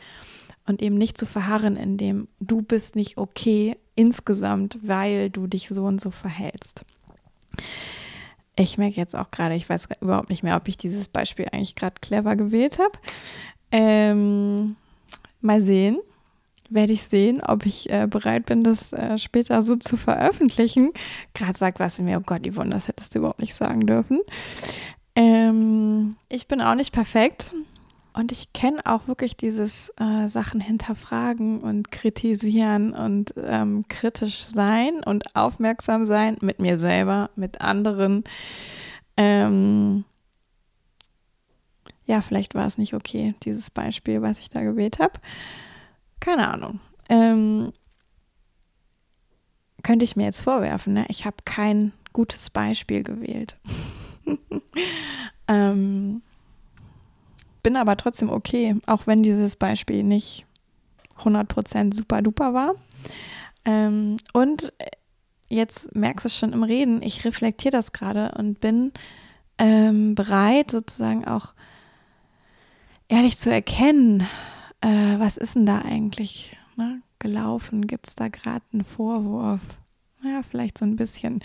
Und 0.66 0.82
eben 0.82 0.96
nicht 0.96 1.16
zu 1.16 1.26
verharren 1.26 1.76
in 1.76 1.96
dem, 1.96 2.28
du 2.40 2.62
bist 2.62 2.96
nicht 2.96 3.18
okay 3.18 3.76
insgesamt, 3.94 4.78
weil 4.82 5.30
du 5.30 5.46
dich 5.46 5.68
so 5.68 5.84
und 5.84 6.00
so 6.00 6.10
verhältst. 6.10 6.84
Ich 8.56 8.78
merke 8.78 8.96
jetzt 8.96 9.14
auch 9.14 9.30
gerade, 9.30 9.54
ich 9.54 9.68
weiß 9.68 9.88
überhaupt 10.00 10.30
nicht 10.30 10.42
mehr, 10.42 10.56
ob 10.56 10.66
ich 10.66 10.76
dieses 10.76 11.08
Beispiel 11.08 11.46
eigentlich 11.52 11.74
gerade 11.74 11.96
clever 12.00 12.36
gewählt 12.36 12.78
habe. 12.78 12.98
Ähm, 13.70 14.76
Mal 15.46 15.60
sehen. 15.60 15.98
Werde 16.68 16.92
ich 16.92 17.02
sehen, 17.02 17.40
ob 17.40 17.66
ich 17.66 17.90
äh, 17.90 18.06
bereit 18.08 18.46
bin, 18.46 18.62
das 18.62 18.92
äh, 18.92 19.18
später 19.18 19.62
so 19.62 19.76
zu 19.76 19.96
veröffentlichen. 19.96 20.90
Gerade 21.34 21.58
sagt 21.58 21.80
was 21.80 21.98
in 21.98 22.06
mir, 22.06 22.18
oh 22.18 22.24
Gott, 22.24 22.46
Yvonne, 22.46 22.70
das 22.70 22.88
hättest 22.88 23.14
du 23.14 23.20
überhaupt 23.20 23.40
nicht 23.40 23.54
sagen 23.54 23.86
dürfen. 23.86 24.20
Ähm, 25.14 26.16
ich 26.28 26.46
bin 26.48 26.60
auch 26.60 26.74
nicht 26.74 26.92
perfekt. 26.92 27.52
Und 28.16 28.32
ich 28.32 28.54
kenne 28.54 28.80
auch 28.86 29.08
wirklich 29.08 29.36
dieses 29.36 29.92
äh, 29.98 30.28
Sachen 30.28 30.58
hinterfragen 30.58 31.60
und 31.60 31.92
kritisieren 31.92 32.94
und 32.94 33.34
ähm, 33.36 33.84
kritisch 33.88 34.42
sein 34.42 35.04
und 35.04 35.36
aufmerksam 35.36 36.06
sein 36.06 36.38
mit 36.40 36.58
mir 36.58 36.78
selber, 36.78 37.28
mit 37.36 37.60
anderen. 37.60 38.24
Ähm, 39.18 40.04
ja, 42.06 42.22
vielleicht 42.22 42.54
war 42.54 42.66
es 42.66 42.78
nicht 42.78 42.94
okay, 42.94 43.34
dieses 43.42 43.70
Beispiel, 43.70 44.22
was 44.22 44.38
ich 44.38 44.48
da 44.48 44.62
gewählt 44.62 44.98
habe. 44.98 45.20
Keine 46.26 46.48
Ahnung. 46.48 46.80
Ähm, 47.08 47.72
könnte 49.84 50.04
ich 50.04 50.16
mir 50.16 50.24
jetzt 50.24 50.40
vorwerfen, 50.40 50.92
ne? 50.92 51.04
ich 51.06 51.24
habe 51.24 51.36
kein 51.44 51.92
gutes 52.12 52.50
Beispiel 52.50 53.04
gewählt. 53.04 53.56
ähm, 55.46 56.22
bin 57.62 57.76
aber 57.76 57.96
trotzdem 57.96 58.28
okay, 58.28 58.74
auch 58.86 59.06
wenn 59.06 59.22
dieses 59.22 59.54
Beispiel 59.54 60.02
nicht 60.02 60.46
100% 61.20 61.94
super 61.94 62.22
duper 62.22 62.52
war. 62.52 62.74
Ähm, 63.64 64.16
und 64.32 64.72
jetzt 65.48 65.94
merkst 65.94 66.24
du 66.24 66.26
es 66.26 66.36
schon 66.36 66.52
im 66.52 66.64
Reden, 66.64 67.02
ich 67.02 67.24
reflektiere 67.24 67.70
das 67.70 67.92
gerade 67.92 68.32
und 68.36 68.58
bin 68.58 68.90
ähm, 69.58 70.16
bereit, 70.16 70.72
sozusagen 70.72 71.24
auch 71.24 71.54
ehrlich 73.06 73.38
zu 73.38 73.48
erkennen, 73.48 74.26
äh, 74.86 75.18
was 75.18 75.36
ist 75.36 75.56
denn 75.56 75.66
da 75.66 75.80
eigentlich 75.80 76.56
ne, 76.76 77.02
gelaufen? 77.18 77.86
Gibt 77.86 78.06
es 78.06 78.14
da 78.14 78.28
gerade 78.28 78.62
einen 78.72 78.84
Vorwurf? 78.84 79.60
Ja, 80.22 80.42
vielleicht 80.48 80.78
so 80.78 80.84
ein 80.84 80.96
bisschen. 80.96 81.40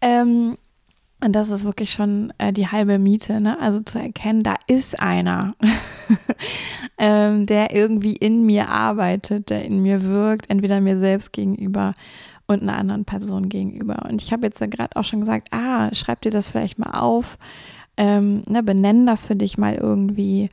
Ähm, 0.00 0.56
und 1.20 1.32
das 1.32 1.50
ist 1.50 1.64
wirklich 1.64 1.90
schon 1.90 2.32
äh, 2.38 2.52
die 2.52 2.68
halbe 2.68 3.00
Miete, 3.00 3.40
ne? 3.40 3.58
Also 3.58 3.80
zu 3.80 3.98
erkennen, 3.98 4.44
da 4.44 4.54
ist 4.68 5.00
einer, 5.00 5.56
ähm, 6.98 7.46
der 7.46 7.74
irgendwie 7.74 8.14
in 8.14 8.46
mir 8.46 8.68
arbeitet, 8.68 9.50
der 9.50 9.64
in 9.64 9.82
mir 9.82 10.04
wirkt, 10.04 10.48
entweder 10.48 10.80
mir 10.80 10.98
selbst 10.98 11.32
gegenüber 11.32 11.94
und 12.46 12.62
einer 12.62 12.78
anderen 12.78 13.04
Person 13.04 13.48
gegenüber. 13.48 14.06
Und 14.08 14.22
ich 14.22 14.32
habe 14.32 14.46
jetzt 14.46 14.60
ja 14.60 14.68
gerade 14.68 14.94
auch 14.94 15.04
schon 15.04 15.20
gesagt, 15.20 15.48
ah, 15.50 15.92
schreib 15.92 16.20
dir 16.22 16.30
das 16.30 16.48
vielleicht 16.48 16.78
mal 16.78 16.92
auf, 16.92 17.38
ähm, 17.96 18.44
ne, 18.46 18.62
benenn 18.62 19.04
das 19.04 19.24
für 19.24 19.36
dich 19.36 19.58
mal 19.58 19.74
irgendwie 19.74 20.50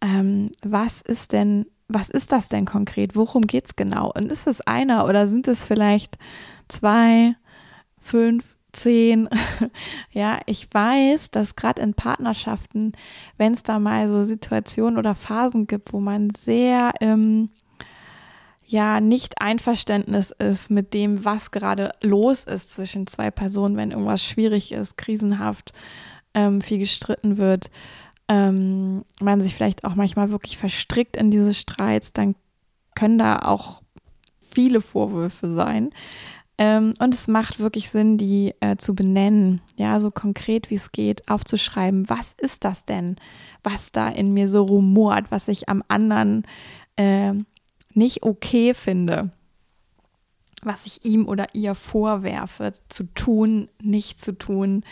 ähm, 0.00 0.50
was 0.62 1.02
ist 1.02 1.32
denn, 1.32 1.66
was 1.88 2.08
ist 2.08 2.32
das 2.32 2.48
denn 2.48 2.64
konkret? 2.64 3.16
Worum 3.16 3.42
geht 3.42 3.66
es 3.66 3.76
genau? 3.76 4.10
Und 4.12 4.30
ist 4.30 4.46
es 4.46 4.60
einer 4.62 5.06
oder 5.06 5.28
sind 5.28 5.48
es 5.48 5.64
vielleicht 5.64 6.16
zwei, 6.68 7.34
fünf, 8.00 8.44
zehn? 8.72 9.28
ja, 10.12 10.40
ich 10.46 10.68
weiß, 10.72 11.30
dass 11.30 11.56
gerade 11.56 11.82
in 11.82 11.94
Partnerschaften, 11.94 12.92
wenn 13.36 13.52
es 13.52 13.62
da 13.62 13.78
mal 13.78 14.08
so 14.08 14.24
Situationen 14.24 14.98
oder 14.98 15.14
Phasen 15.14 15.66
gibt, 15.66 15.92
wo 15.92 16.00
man 16.00 16.30
sehr 16.30 16.92
ähm, 17.00 17.50
ja 18.70 19.00
nicht 19.00 19.40
Einverständnis 19.40 20.30
ist 20.30 20.70
mit 20.70 20.94
dem, 20.94 21.24
was 21.24 21.50
gerade 21.50 21.92
los 22.02 22.44
ist 22.44 22.72
zwischen 22.72 23.06
zwei 23.08 23.30
Personen, 23.30 23.76
wenn 23.76 23.90
irgendwas 23.90 24.24
schwierig 24.24 24.70
ist, 24.72 24.96
krisenhaft, 24.96 25.72
ähm, 26.34 26.60
viel 26.60 26.78
gestritten 26.78 27.36
wird, 27.38 27.70
ähm, 28.30 29.04
man 29.20 29.40
sich 29.40 29.56
vielleicht 29.56 29.84
auch 29.84 29.96
manchmal 29.96 30.30
wirklich 30.30 30.56
verstrickt 30.56 31.16
in 31.16 31.32
diese 31.32 31.52
Streits, 31.52 32.12
dann 32.12 32.36
können 32.94 33.18
da 33.18 33.40
auch 33.40 33.82
viele 34.40 34.80
Vorwürfe 34.80 35.52
sein. 35.52 35.90
Ähm, 36.56 36.94
und 37.00 37.12
es 37.12 37.26
macht 37.26 37.58
wirklich 37.58 37.90
Sinn, 37.90 38.18
die 38.18 38.54
äh, 38.60 38.76
zu 38.76 38.94
benennen, 38.94 39.60
ja, 39.76 39.98
so 39.98 40.12
konkret 40.12 40.70
wie 40.70 40.76
es 40.76 40.92
geht, 40.92 41.28
aufzuschreiben, 41.28 42.08
was 42.08 42.34
ist 42.34 42.64
das 42.64 42.84
denn, 42.84 43.16
was 43.64 43.90
da 43.90 44.08
in 44.08 44.32
mir 44.32 44.48
so 44.48 44.62
rumort, 44.62 45.32
was 45.32 45.48
ich 45.48 45.68
am 45.68 45.82
anderen 45.88 46.44
äh, 46.94 47.32
nicht 47.94 48.22
okay 48.22 48.74
finde, 48.74 49.32
was 50.62 50.86
ich 50.86 51.04
ihm 51.04 51.26
oder 51.26 51.48
ihr 51.52 51.74
vorwerfe, 51.74 52.74
zu 52.88 53.04
tun, 53.14 53.68
nicht 53.82 54.22
zu 54.22 54.38
tun, 54.38 54.84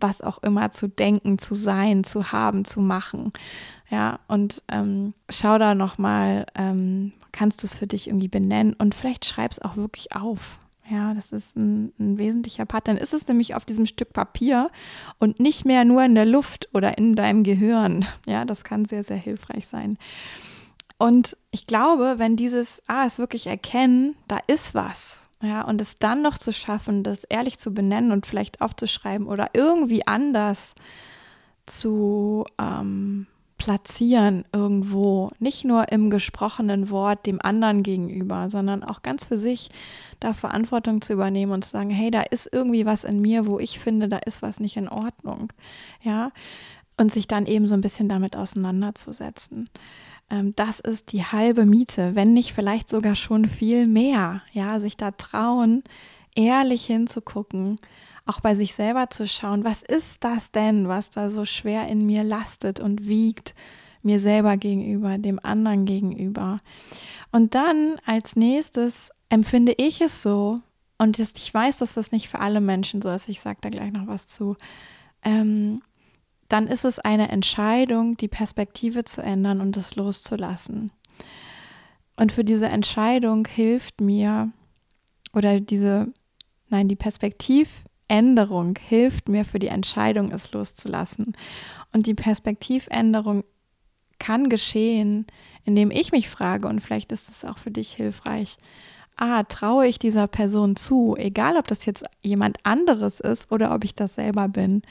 was 0.00 0.20
auch 0.20 0.42
immer 0.42 0.70
zu 0.70 0.88
denken, 0.88 1.38
zu 1.38 1.54
sein, 1.54 2.04
zu 2.04 2.32
haben, 2.32 2.64
zu 2.64 2.80
machen. 2.80 3.32
Ja, 3.90 4.20
und 4.28 4.62
ähm, 4.68 5.14
schau 5.30 5.58
da 5.58 5.74
nochmal, 5.74 6.46
ähm, 6.54 7.12
kannst 7.32 7.62
du 7.62 7.66
es 7.66 7.76
für 7.76 7.86
dich 7.86 8.08
irgendwie 8.08 8.28
benennen 8.28 8.74
und 8.74 8.94
vielleicht 8.94 9.24
schreib 9.24 9.52
es 9.52 9.62
auch 9.62 9.76
wirklich 9.76 10.14
auf. 10.14 10.58
Ja, 10.90 11.14
das 11.14 11.32
ist 11.32 11.56
ein, 11.56 11.92
ein, 11.98 12.18
wesentlicher 12.18 12.66
Part. 12.66 12.88
Dann 12.88 12.98
ist 12.98 13.14
es 13.14 13.26
nämlich 13.26 13.54
auf 13.54 13.64
diesem 13.64 13.86
Stück 13.86 14.12
Papier 14.12 14.70
und 15.18 15.40
nicht 15.40 15.64
mehr 15.64 15.84
nur 15.84 16.04
in 16.04 16.14
der 16.14 16.26
Luft 16.26 16.68
oder 16.74 16.98
in 16.98 17.14
deinem 17.14 17.42
Gehirn. 17.42 18.04
Ja, 18.26 18.44
das 18.44 18.64
kann 18.64 18.84
sehr, 18.84 19.02
sehr 19.02 19.16
hilfreich 19.16 19.66
sein. 19.66 19.96
Und 20.98 21.36
ich 21.50 21.66
glaube, 21.66 22.14
wenn 22.18 22.36
dieses, 22.36 22.82
ah, 22.86 23.04
es 23.06 23.18
wirklich 23.18 23.46
erkennen, 23.46 24.14
da 24.28 24.38
ist 24.46 24.74
was, 24.74 25.20
ja, 25.42 25.62
und 25.62 25.80
es 25.80 25.96
dann 25.96 26.22
noch 26.22 26.38
zu 26.38 26.52
schaffen, 26.52 27.02
das 27.02 27.24
ehrlich 27.24 27.58
zu 27.58 27.74
benennen 27.74 28.12
und 28.12 28.26
vielleicht 28.26 28.60
aufzuschreiben 28.60 29.26
oder 29.26 29.50
irgendwie 29.52 30.06
anders 30.06 30.74
zu 31.66 32.44
ähm, 32.58 33.26
platzieren 33.56 34.44
irgendwo, 34.52 35.30
nicht 35.38 35.64
nur 35.64 35.90
im 35.92 36.10
gesprochenen 36.10 36.90
Wort 36.90 37.26
dem 37.26 37.40
anderen 37.40 37.82
gegenüber, 37.82 38.50
sondern 38.50 38.82
auch 38.82 39.02
ganz 39.02 39.24
für 39.24 39.38
sich 39.38 39.70
da 40.20 40.32
Verantwortung 40.32 41.00
zu 41.00 41.12
übernehmen 41.12 41.52
und 41.52 41.64
zu 41.64 41.70
sagen, 41.70 41.90
hey, 41.90 42.10
da 42.10 42.22
ist 42.22 42.48
irgendwie 42.52 42.84
was 42.84 43.04
in 43.04 43.20
mir, 43.20 43.46
wo 43.46 43.58
ich 43.58 43.78
finde, 43.78 44.08
da 44.08 44.18
ist 44.18 44.42
was 44.42 44.60
nicht 44.60 44.76
in 44.76 44.88
Ordnung. 44.88 45.52
Ja, 46.02 46.30
und 46.96 47.12
sich 47.12 47.26
dann 47.26 47.46
eben 47.46 47.66
so 47.66 47.74
ein 47.74 47.80
bisschen 47.80 48.08
damit 48.08 48.36
auseinanderzusetzen. 48.36 49.68
Ähm, 50.30 50.54
das 50.56 50.80
ist 50.80 51.12
die 51.12 51.24
halbe 51.24 51.64
Miete, 51.64 52.14
wenn 52.14 52.32
nicht 52.32 52.52
vielleicht 52.52 52.88
sogar 52.88 53.14
schon 53.14 53.46
viel 53.46 53.86
mehr. 53.86 54.42
Ja, 54.52 54.80
sich 54.80 54.96
da 54.96 55.10
trauen, 55.10 55.82
ehrlich 56.34 56.86
hinzugucken, 56.86 57.78
auch 58.26 58.40
bei 58.40 58.54
sich 58.54 58.74
selber 58.74 59.10
zu 59.10 59.26
schauen, 59.26 59.64
was 59.64 59.82
ist 59.82 60.24
das 60.24 60.50
denn, 60.50 60.88
was 60.88 61.10
da 61.10 61.30
so 61.30 61.44
schwer 61.44 61.88
in 61.88 62.06
mir 62.06 62.24
lastet 62.24 62.80
und 62.80 63.06
wiegt, 63.06 63.54
mir 64.02 64.20
selber 64.20 64.56
gegenüber, 64.56 65.18
dem 65.18 65.38
anderen 65.42 65.86
gegenüber. 65.86 66.58
Und 67.32 67.54
dann 67.54 67.96
als 68.04 68.36
nächstes 68.36 69.10
empfinde 69.28 69.74
ich 69.76 70.00
es 70.00 70.22
so, 70.22 70.58
und 70.96 71.18
ich 71.18 71.52
weiß, 71.52 71.78
dass 71.78 71.94
das 71.94 72.12
nicht 72.12 72.28
für 72.28 72.38
alle 72.38 72.60
Menschen 72.60 73.02
so 73.02 73.10
ist, 73.10 73.28
ich 73.28 73.40
sage 73.40 73.58
da 73.60 73.68
gleich 73.68 73.92
noch 73.92 74.06
was 74.06 74.28
zu, 74.28 74.56
ähm, 75.22 75.82
dann 76.54 76.68
ist 76.68 76.84
es 76.84 77.00
eine 77.00 77.30
Entscheidung, 77.30 78.16
die 78.16 78.28
Perspektive 78.28 79.02
zu 79.02 79.20
ändern 79.20 79.60
und 79.60 79.76
es 79.76 79.96
loszulassen. 79.96 80.92
Und 82.16 82.30
für 82.30 82.44
diese 82.44 82.68
Entscheidung 82.68 83.44
hilft 83.44 84.00
mir, 84.00 84.52
oder 85.32 85.58
diese, 85.58 86.12
nein, 86.68 86.86
die 86.86 86.94
Perspektivänderung 86.94 88.78
hilft 88.78 89.28
mir 89.28 89.44
für 89.44 89.58
die 89.58 89.66
Entscheidung, 89.66 90.30
es 90.30 90.52
loszulassen. 90.52 91.32
Und 91.92 92.06
die 92.06 92.14
Perspektivänderung 92.14 93.42
kann 94.20 94.48
geschehen, 94.48 95.26
indem 95.64 95.90
ich 95.90 96.12
mich 96.12 96.28
frage, 96.28 96.68
und 96.68 96.82
vielleicht 96.82 97.10
ist 97.10 97.28
es 97.28 97.44
auch 97.44 97.58
für 97.58 97.72
dich 97.72 97.92
hilfreich, 97.94 98.58
ah, 99.16 99.42
traue 99.42 99.88
ich 99.88 99.98
dieser 99.98 100.28
Person 100.28 100.76
zu, 100.76 101.16
egal 101.18 101.56
ob 101.56 101.66
das 101.66 101.84
jetzt 101.84 102.04
jemand 102.22 102.58
anderes 102.62 103.18
ist 103.18 103.50
oder 103.50 103.74
ob 103.74 103.82
ich 103.82 103.96
das 103.96 104.14
selber 104.14 104.46
bin, 104.46 104.82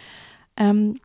ähm, 0.58 1.00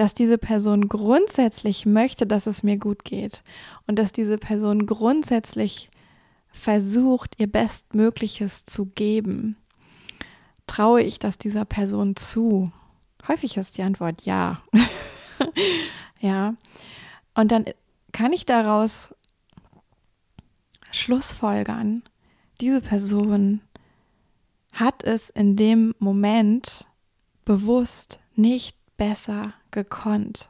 dass 0.00 0.14
diese 0.14 0.38
Person 0.38 0.88
grundsätzlich 0.88 1.84
möchte, 1.84 2.26
dass 2.26 2.46
es 2.46 2.62
mir 2.62 2.78
gut 2.78 3.04
geht 3.04 3.44
und 3.86 3.98
dass 3.98 4.12
diese 4.12 4.38
Person 4.38 4.86
grundsätzlich 4.86 5.90
versucht, 6.50 7.38
ihr 7.38 7.48
Bestmögliches 7.48 8.64
zu 8.64 8.86
geben. 8.86 9.58
Traue 10.66 11.02
ich 11.02 11.18
das 11.18 11.36
dieser 11.36 11.66
Person 11.66 12.16
zu? 12.16 12.72
Häufig 13.28 13.58
ist 13.58 13.76
die 13.76 13.82
Antwort 13.82 14.22
ja. 14.22 14.62
ja. 16.20 16.54
Und 17.34 17.52
dann 17.52 17.66
kann 18.12 18.32
ich 18.32 18.46
daraus 18.46 19.14
Schlussfolgern, 20.92 22.02
diese 22.62 22.80
Person 22.80 23.60
hat 24.72 25.04
es 25.04 25.28
in 25.28 25.56
dem 25.56 25.94
Moment 25.98 26.86
bewusst 27.44 28.18
nicht 28.34 28.79
besser 29.00 29.54
gekonnt. 29.70 30.46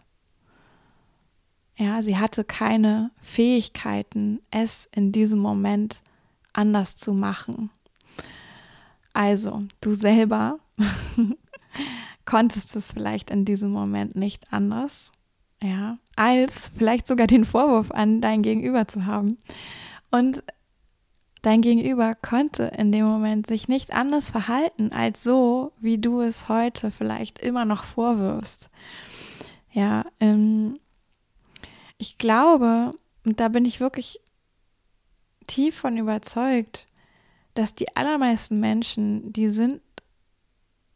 Ja, 1.77 2.03
sie 2.03 2.19
hatte 2.19 2.43
keine 2.43 3.13
Fähigkeiten, 3.23 4.41
es 4.51 4.89
in 4.93 5.13
diesem 5.13 5.39
Moment 5.39 6.03
anders 6.53 6.97
zu 6.97 7.13
machen. 7.13 7.71
Also, 9.13 9.63
du 9.81 9.95
selber 9.95 10.59
konntest 12.25 12.75
es 12.75 12.91
vielleicht 12.91 13.31
in 13.31 13.45
diesem 13.45 13.71
Moment 13.71 14.17
nicht 14.17 14.53
anders, 14.53 15.13
ja, 15.63 15.99
als 16.17 16.73
vielleicht 16.77 17.07
sogar 17.07 17.29
den 17.29 17.45
Vorwurf 17.45 17.93
an 17.93 18.21
dein 18.21 18.43
Gegenüber 18.43 18.89
zu 18.89 19.07
haben. 19.07 19.39
Und 20.11 20.43
dein 21.43 21.63
Gegenüber 21.63 22.15
konnte 22.15 22.65
in 22.77 22.93
dem 22.93 23.07
Moment 23.07 23.47
sich 23.47 23.69
nicht 23.69 23.93
anders 23.93 24.31
verhalten 24.31 24.93
als 24.93 25.23
so, 25.23 25.73
wie 25.81 25.99
du 25.99 26.21
es 26.21 26.49
heute 26.49 26.91
vielleicht 26.91 27.39
immer 27.39 27.65
noch 27.65 27.85
vorwirfst. 27.85 28.69
Ja, 29.73 30.05
ähm, 30.19 30.79
ich 31.99 32.19
glaube, 32.19 32.91
und 33.25 33.41
da 33.41 33.49
bin 33.49 33.65
ich 33.65 33.81
wirklich 33.81 34.21
tief 35.47 35.77
von 35.77 35.97
überzeugt, 35.97 36.87
dass 37.55 37.75
die 37.75 37.97
allermeisten 37.97 38.61
Menschen, 38.61 39.33
die 39.33 39.51
sind 39.51 39.81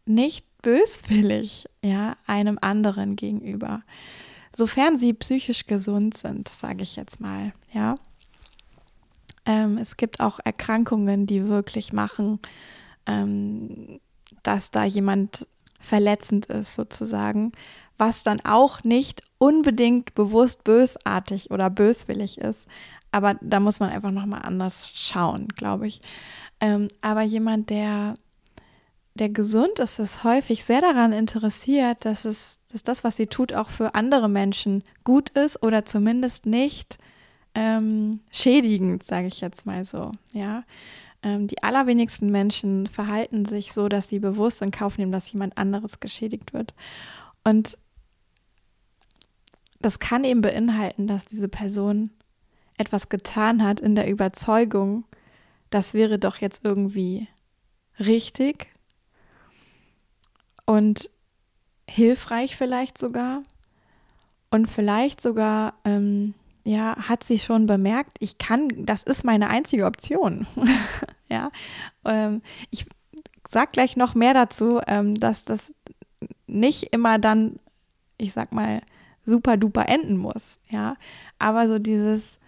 nicht 0.07 0.47
böswillig, 0.63 1.67
ja, 1.83 2.17
einem 2.27 2.59
anderen 2.61 3.17
gegenüber. 3.17 3.83
Sofern 4.57 4.97
sie 4.97 5.13
psychisch 5.13 5.67
gesund 5.67 6.17
sind, 6.17 6.49
sage 6.49 6.83
ich 6.83 6.97
jetzt 6.97 7.21
mal, 7.21 7.53
ja. 7.73 7.97
Ähm, 9.47 9.79
es 9.79 9.97
gibt 9.97 10.21
auch 10.21 10.41
Erkrankungen, 10.43 11.27
die 11.27 11.49
wirklich 11.49 11.93
machen, 11.93 12.39
ähm, 13.07 14.01
dass 14.43 14.71
da 14.71 14.85
jemand 14.85 15.47
verletzend 15.81 16.47
ist, 16.47 16.75
sozusagen, 16.75 17.53
was 17.99 18.23
dann 18.23 18.41
auch 18.45 18.83
nicht 18.85 19.23
unbedingt 19.39 20.15
bewusst 20.15 20.65
bösartig 20.65 21.51
oder 21.51 21.71
böswillig 21.71 22.39
ist. 22.39 22.67
Aber 23.13 23.35
da 23.41 23.61
muss 23.61 23.79
man 23.81 23.91
einfach 23.91 24.11
nochmal 24.11 24.43
anders 24.43 24.91
schauen, 24.93 25.49
glaube 25.49 25.87
ich. 25.87 26.01
Ähm, 26.61 26.89
aber 27.01 27.23
jemand, 27.23 27.71
der, 27.71 28.15
der 29.15 29.29
gesund 29.29 29.79
ist, 29.79 29.99
ist 29.99 30.25
häufig 30.25 30.65
sehr 30.65 30.81
daran 30.81 31.13
interessiert, 31.13 32.05
dass, 32.05 32.25
es, 32.25 32.63
dass 32.73 32.83
das, 32.83 33.05
was 33.05 33.17
sie 33.17 33.27
tut, 33.27 33.53
auch 33.53 33.69
für 33.69 33.95
andere 33.95 34.29
Menschen 34.29 34.83
gut 35.05 35.31
ist 35.31 35.63
oder 35.63 35.85
zumindest 35.85 36.47
nicht 36.47 36.99
ähm, 37.55 38.21
schädigend, 38.31 39.05
sage 39.05 39.29
ich 39.29 39.41
jetzt 39.41 39.67
mal 39.67 39.85
so. 39.85 40.13
Ja, 40.33 40.65
ähm, 41.23 41.47
die 41.47 41.63
allerwenigsten 41.63 42.31
Menschen 42.31 42.87
verhalten 42.87 43.45
sich 43.45 43.73
so, 43.73 43.89
dass 43.89 44.09
sie 44.09 44.19
bewusst 44.19 44.63
in 44.63 44.71
Kauf 44.71 44.99
nehmen, 44.99 45.13
dass 45.13 45.33
jemand 45.33 45.57
anderes 45.57 46.01
geschädigt 46.01 46.53
wird. 46.53 46.75
Und 47.45 47.79
das 49.81 49.99
kann 49.99 50.25
eben 50.25 50.41
beinhalten, 50.41 51.07
dass 51.07 51.27
diese 51.27 51.49
Person 51.49 52.11
etwas 52.77 53.09
getan 53.09 53.63
hat 53.63 53.81
in 53.81 53.95
der 53.95 54.09
Überzeugung, 54.09 55.05
das 55.71 55.95
wäre 55.95 56.19
doch 56.19 56.39
jetzt 56.39 56.65
irgendwie 56.65 57.29
richtig 57.99 58.69
und 60.67 61.11
hilfreich 61.89 62.57
vielleicht 62.57 62.99
sogar 62.99 63.43
und 64.51 64.69
vielleicht 64.69 65.21
sogar 65.21 65.75
ähm, 65.85 66.35
ja 66.65 66.97
hat 66.97 67.23
sie 67.25 67.39
schon 67.39 67.67
bemerkt, 67.67 68.17
ich 68.21 68.39
kann, 68.39 68.69
das 68.77 69.03
ist 69.03 69.25
meine 69.25 69.49
einzige 69.49 69.87
Option, 69.87 70.47
ja. 71.29 71.51
Ähm, 72.05 72.43
ich 72.71 72.87
sag 73.49 73.73
gleich 73.73 73.97
noch 73.97 74.15
mehr 74.15 74.35
dazu, 74.35 74.81
ähm, 74.87 75.15
dass 75.15 75.45
das 75.45 75.73
nicht 76.47 76.85
immer 76.93 77.19
dann, 77.19 77.61
ich 78.19 78.33
sag 78.33 78.53
mal 78.53 78.81
super 79.27 79.57
duper 79.57 79.89
enden 79.89 80.17
muss, 80.17 80.59
ja. 80.71 80.97
Aber 81.39 81.69
so 81.69 81.79
dieses, 81.79 82.39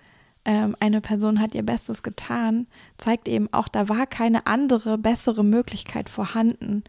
ähm, 0.46 0.76
eine 0.80 1.00
Person 1.00 1.40
hat 1.40 1.54
ihr 1.54 1.64
Bestes 1.64 2.02
getan, 2.02 2.66
zeigt 2.98 3.28
eben 3.28 3.52
auch, 3.52 3.68
da 3.68 3.88
war 3.88 4.06
keine 4.06 4.46
andere, 4.46 4.96
bessere 4.96 5.44
Möglichkeit 5.44 6.08
vorhanden. 6.08 6.84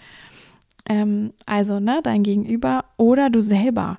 Ähm, 0.87 1.33
also, 1.45 1.79
ne, 1.79 2.01
dein 2.03 2.23
Gegenüber 2.23 2.85
oder 2.97 3.29
du 3.29 3.41
selber. 3.41 3.97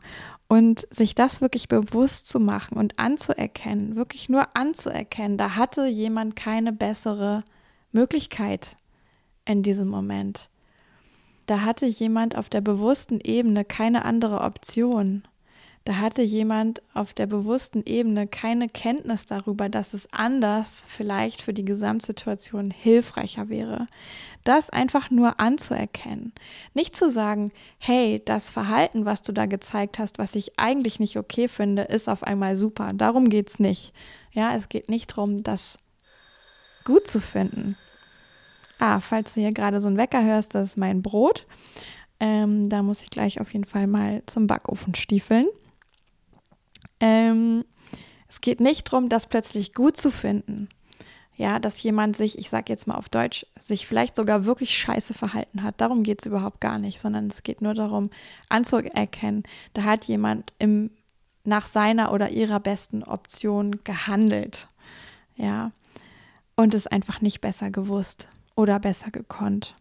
Und 0.48 0.88
sich 0.90 1.14
das 1.14 1.42
wirklich 1.42 1.68
bewusst 1.68 2.26
zu 2.26 2.40
machen 2.40 2.78
und 2.78 2.98
anzuerkennen, 2.98 3.96
wirklich 3.96 4.30
nur 4.30 4.56
anzuerkennen, 4.56 5.36
da 5.36 5.56
hatte 5.56 5.86
jemand 5.86 6.36
keine 6.36 6.72
bessere 6.72 7.44
Möglichkeit 7.92 8.76
in 9.44 9.62
diesem 9.62 9.88
Moment. 9.88 10.48
Da 11.44 11.62
hatte 11.62 11.86
jemand 11.86 12.36
auf 12.36 12.48
der 12.48 12.60
bewussten 12.60 13.20
Ebene 13.20 13.64
keine 13.64 14.04
andere 14.04 14.40
Option. 14.40 15.22
Da 15.88 15.96
hatte 15.96 16.20
jemand 16.20 16.82
auf 16.92 17.14
der 17.14 17.24
bewussten 17.24 17.82
Ebene 17.86 18.26
keine 18.26 18.68
Kenntnis 18.68 19.24
darüber, 19.24 19.70
dass 19.70 19.94
es 19.94 20.06
anders 20.12 20.84
vielleicht 20.86 21.40
für 21.40 21.54
die 21.54 21.64
Gesamtsituation 21.64 22.70
hilfreicher 22.70 23.48
wäre. 23.48 23.86
Das 24.44 24.68
einfach 24.68 25.10
nur 25.10 25.40
anzuerkennen. 25.40 26.34
Nicht 26.74 26.94
zu 26.94 27.08
sagen, 27.08 27.52
hey, 27.78 28.20
das 28.22 28.50
Verhalten, 28.50 29.06
was 29.06 29.22
du 29.22 29.32
da 29.32 29.46
gezeigt 29.46 29.98
hast, 29.98 30.18
was 30.18 30.34
ich 30.34 30.58
eigentlich 30.58 31.00
nicht 31.00 31.16
okay 31.16 31.48
finde, 31.48 31.84
ist 31.84 32.10
auf 32.10 32.22
einmal 32.22 32.58
super. 32.58 32.92
Darum 32.92 33.30
geht 33.30 33.48
es 33.48 33.58
nicht. 33.58 33.94
Ja, 34.32 34.54
es 34.54 34.68
geht 34.68 34.90
nicht 34.90 35.12
darum, 35.12 35.42
das 35.42 35.78
gut 36.84 37.06
zu 37.06 37.22
finden. 37.22 37.78
Ah, 38.78 39.00
falls 39.00 39.32
du 39.32 39.40
hier 39.40 39.52
gerade 39.52 39.80
so 39.80 39.88
einen 39.88 39.96
Wecker 39.96 40.22
hörst, 40.22 40.54
das 40.54 40.68
ist 40.68 40.76
mein 40.76 41.00
Brot. 41.00 41.46
Ähm, 42.20 42.68
da 42.68 42.82
muss 42.82 43.00
ich 43.00 43.08
gleich 43.08 43.40
auf 43.40 43.54
jeden 43.54 43.64
Fall 43.64 43.86
mal 43.86 44.22
zum 44.26 44.46
Backofen 44.46 44.94
stiefeln. 44.94 45.46
Ähm, 47.00 47.64
es 48.28 48.40
geht 48.40 48.60
nicht 48.60 48.92
darum, 48.92 49.08
das 49.08 49.26
plötzlich 49.26 49.72
gut 49.74 49.96
zu 49.96 50.10
finden. 50.10 50.68
Ja, 51.36 51.60
dass 51.60 51.80
jemand 51.82 52.16
sich, 52.16 52.36
ich 52.36 52.50
sage 52.50 52.72
jetzt 52.72 52.88
mal 52.88 52.96
auf 52.96 53.08
Deutsch, 53.08 53.46
sich 53.60 53.86
vielleicht 53.86 54.16
sogar 54.16 54.44
wirklich 54.44 54.76
scheiße 54.76 55.14
verhalten 55.14 55.62
hat. 55.62 55.80
Darum 55.80 56.02
geht 56.02 56.20
es 56.20 56.26
überhaupt 56.26 56.60
gar 56.60 56.80
nicht, 56.80 56.98
sondern 56.98 57.28
es 57.28 57.44
geht 57.44 57.62
nur 57.62 57.74
darum, 57.74 58.10
anzuerkennen, 58.48 59.44
da 59.72 59.84
hat 59.84 60.04
jemand 60.04 60.52
im 60.58 60.90
nach 61.48 61.66
seiner 61.66 62.12
oder 62.12 62.30
ihrer 62.30 62.60
besten 62.60 63.02
Option 63.02 63.80
gehandelt. 63.82 64.68
Ja. 65.36 65.72
Und 66.56 66.74
es 66.74 66.86
einfach 66.86 67.20
nicht 67.20 67.40
besser 67.40 67.70
gewusst 67.70 68.28
oder 68.54 68.78
besser 68.78 69.10
gekonnt. 69.10 69.74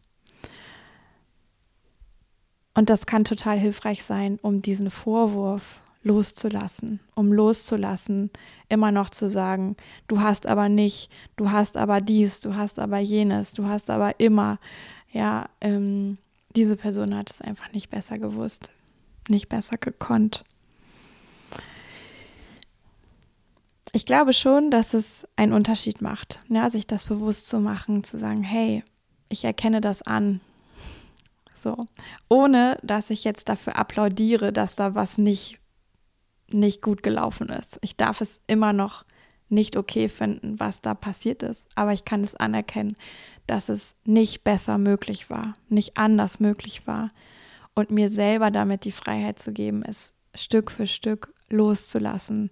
Und 2.73 2.89
das 2.89 3.05
kann 3.05 3.25
total 3.25 3.57
hilfreich 3.57 4.03
sein, 4.03 4.39
um 4.41 4.61
diesen 4.61 4.91
Vorwurf 4.91 5.81
loszulassen, 6.03 6.99
um 7.15 7.33
loszulassen, 7.33 8.29
immer 8.69 8.91
noch 8.91 9.09
zu 9.09 9.29
sagen, 9.29 9.75
du 10.07 10.21
hast 10.21 10.47
aber 10.47 10.69
nicht, 10.69 11.09
du 11.35 11.51
hast 11.51 11.77
aber 11.77 12.01
dies, 12.01 12.39
du 12.39 12.55
hast 12.55 12.79
aber 12.79 12.99
jenes, 12.99 13.53
du 13.53 13.65
hast 13.65 13.89
aber 13.89 14.19
immer, 14.19 14.59
ja, 15.11 15.49
ähm, 15.61 16.17
diese 16.55 16.75
Person 16.75 17.15
hat 17.15 17.29
es 17.29 17.41
einfach 17.41 17.71
nicht 17.73 17.89
besser 17.89 18.17
gewusst, 18.17 18.71
nicht 19.29 19.49
besser 19.49 19.77
gekonnt. 19.77 20.43
Ich 23.93 24.05
glaube 24.05 24.33
schon, 24.33 24.69
dass 24.69 24.93
es 24.93 25.27
einen 25.35 25.53
Unterschied 25.53 26.01
macht, 26.01 26.39
ja, 26.49 26.69
sich 26.69 26.87
das 26.87 27.05
bewusst 27.05 27.47
zu 27.47 27.59
machen, 27.59 28.03
zu 28.03 28.19
sagen, 28.19 28.43
hey, 28.43 28.83
ich 29.29 29.43
erkenne 29.43 29.81
das 29.81 30.01
an, 30.01 30.41
so, 31.55 31.87
ohne 32.29 32.77
dass 32.83 33.09
ich 33.09 33.23
jetzt 33.23 33.49
dafür 33.49 33.77
applaudiere, 33.77 34.53
dass 34.53 34.75
da 34.75 34.95
was 34.95 35.17
nicht, 35.17 35.59
nicht 36.51 36.81
gut 36.81 37.03
gelaufen 37.03 37.49
ist. 37.49 37.79
Ich 37.81 37.97
darf 37.97 38.21
es 38.21 38.41
immer 38.47 38.73
noch 38.73 39.05
nicht 39.49 39.77
okay 39.77 40.09
finden, 40.09 40.59
was 40.59 40.81
da 40.81 40.93
passiert 40.93 41.43
ist, 41.43 41.69
aber 41.75 41.93
ich 41.93 42.05
kann 42.05 42.23
es 42.23 42.35
anerkennen, 42.35 42.95
dass 43.45 43.69
es 43.69 43.95
nicht 44.03 44.43
besser 44.43 44.77
möglich 44.77 45.29
war, 45.29 45.53
nicht 45.69 45.97
anders 45.97 46.39
möglich 46.39 46.85
war 46.85 47.09
und 47.75 47.91
mir 47.91 48.09
selber 48.09 48.51
damit 48.51 48.83
die 48.83 48.91
Freiheit 48.91 49.39
zu 49.39 49.53
geben, 49.53 49.83
es 49.83 50.13
Stück 50.35 50.71
für 50.71 50.85
Stück 50.85 51.33
loszulassen, 51.49 52.51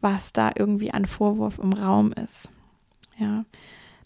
was 0.00 0.32
da 0.32 0.52
irgendwie 0.56 0.92
an 0.92 1.06
Vorwurf 1.06 1.58
im 1.58 1.72
Raum 1.72 2.12
ist. 2.12 2.48
Ja, 3.18 3.44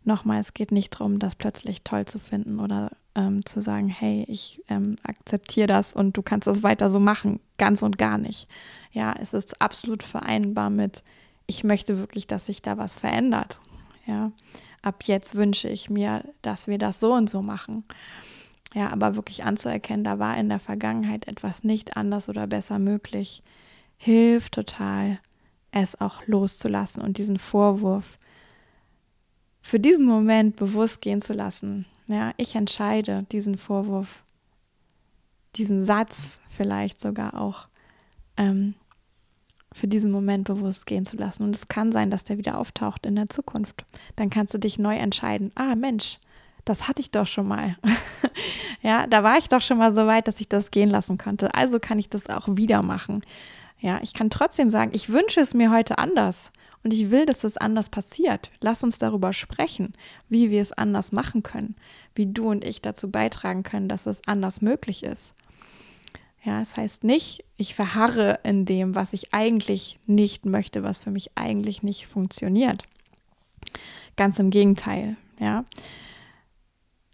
nochmal, 0.05 0.41
es 0.41 0.55
geht 0.55 0.73
nicht 0.73 0.95
darum, 0.95 1.19
das 1.19 1.35
plötzlich 1.35 1.83
toll 1.83 2.07
zu 2.07 2.19
finden 2.19 2.61
oder 2.61 2.93
ähm, 3.17 3.45
zu 3.45 3.61
sagen, 3.61 3.89
hey, 3.89 4.25
ich 4.29 4.63
ähm, 4.69 4.97
akzeptiere 5.03 5.67
das 5.67 5.93
und 5.93 6.17
du 6.17 6.23
kannst 6.23 6.47
das 6.47 6.63
weiter 6.63 6.91
so 6.91 7.01
machen, 7.01 7.41
ganz 7.57 7.83
und 7.83 7.99
gar 7.99 8.19
nicht. 8.19 8.47
Ja, 8.93 9.15
es 9.19 9.33
ist 9.33 9.61
absolut 9.61 10.03
vereinbar 10.03 10.71
mit, 10.71 11.03
ich 11.47 11.65
möchte 11.65 11.99
wirklich, 11.99 12.27
dass 12.27 12.47
sich 12.47 12.63
da 12.63 12.77
was 12.77 12.95
verändert. 12.95 13.59
Ja, 14.07 14.31
ab 14.83 15.03
jetzt 15.05 15.35
wünsche 15.35 15.69
ich 15.69 15.91
mir, 15.91 16.25
dass 16.43 16.69
wir 16.69 16.79
das 16.79 17.01
so 17.01 17.15
und 17.15 17.29
so 17.29 17.43
machen. 17.43 17.85
Ja, 18.75 18.93
aber 18.93 19.17
wirklich 19.17 19.45
anzuerkennen, 19.45 20.05
da 20.05 20.19
war 20.19 20.37
in 20.37 20.51
der 20.51 20.61
Vergangenheit 20.61 21.27
etwas 21.27 21.65
nicht 21.65 21.97
anders 21.97 22.29
oder 22.29 22.47
besser 22.47 22.79
möglich, 22.79 23.43
hilft 23.97 24.55
total, 24.55 25.19
es 25.71 25.99
auch 26.01 26.27
loszulassen 26.27 27.03
und 27.03 27.17
diesen 27.17 27.39
Vorwurf 27.39 28.19
für 29.63 29.81
diesen 29.81 30.05
Moment 30.05 30.57
bewusst 30.57 31.01
gehen 31.01 31.23
zu 31.23 31.33
lassen. 31.33 31.87
Ja, 32.09 32.33
ich 32.37 32.55
entscheide 32.55 33.27
diesen 33.33 33.57
Vorwurf, 33.57 34.23
diesen 35.57 35.85
Satz 35.85 36.41
vielleicht 36.49 37.01
sogar 37.01 37.41
auch 37.41 37.67
ähm, 38.37 38.75
für 39.73 39.89
diesen 39.89 40.11
Moment 40.11 40.45
bewusst 40.45 40.87
gehen 40.87 41.05
zu 41.05 41.17
lassen. 41.17 41.43
Und 41.43 41.55
es 41.55 41.69
kann 41.69 41.93
sein, 41.93 42.11
dass 42.11 42.25
der 42.25 42.39
wieder 42.39 42.59
auftaucht 42.59 43.05
in 43.07 43.17
der 43.17 43.29
Zukunft. 43.29 43.85
Dann 44.15 44.31
kannst 44.31 44.55
du 44.55 44.59
dich 44.59 44.79
neu 44.79 44.97
entscheiden. 44.97 45.51
Ah, 45.55 45.75
Mensch, 45.75 46.19
das 46.65 46.89
hatte 46.89 47.03
ich 47.03 47.11
doch 47.11 47.27
schon 47.27 47.49
mal. 47.49 47.77
ja, 48.83 49.07
da 49.07 49.23
war 49.23 49.39
ich 49.39 49.49
doch 49.49 49.61
schon 49.61 49.79
mal 49.79 49.93
so 49.93 50.07
weit, 50.07 50.29
dass 50.29 50.41
ich 50.41 50.49
das 50.49 50.71
gehen 50.71 50.89
lassen 50.89 51.19
konnte. 51.19 51.55
Also 51.55 51.79
kann 51.79 51.99
ich 51.99 52.09
das 52.09 52.31
auch 52.31 52.49
wieder 52.49 52.83
machen. 52.83 53.23
Ja, 53.79 54.01
ich 54.03 54.15
kann 54.15 54.31
trotzdem 54.31 54.71
sagen, 54.71 54.93
ich 54.95 55.11
wünsche 55.11 55.41
es 55.41 55.53
mir 55.53 55.71
heute 55.71 55.99
anders. 55.99 56.51
Und 56.87 56.93
ich 56.93 57.11
will, 57.11 57.27
dass 57.27 57.41
das 57.41 57.57
anders 57.57 57.89
passiert. 57.89 58.53
Lass 58.61 58.85
uns 58.85 59.01
darüber 59.01 59.33
sprechen, 59.33 59.93
wie 60.29 60.53
wir 60.53 60.63
es 60.63 60.71
anders 60.71 61.11
machen 61.11 61.43
können, 61.43 61.75
wie 62.15 62.27
du 62.27 62.49
und 62.49 62.65
ich 62.65 62.81
dazu 62.81 63.11
beitragen 63.11 63.65
können, 63.65 63.89
dass 63.89 64.07
es 64.07 64.21
anders 64.29 64.63
möglich 64.63 65.03
ist. 65.03 65.35
Ja, 66.45 66.63
es 66.63 66.77
heißt 66.77 67.03
nicht, 67.03 67.45
ich 67.57 67.75
verharre 67.75 68.39
in 68.45 68.67
dem, 68.67 68.95
was 68.95 69.15
ich 69.15 69.35
eigentlich 69.35 69.99
nicht 70.07 70.47
möchte, 70.47 70.85
was 70.85 70.99
für 70.99 71.11
mich 71.11 71.33
eigentlich 71.35 71.83
nicht 71.83 72.07
funktioniert. 72.07 72.85
Ganz 74.15 74.39
im 74.39 74.51
Gegenteil, 74.51 75.17
ja. 75.41 75.65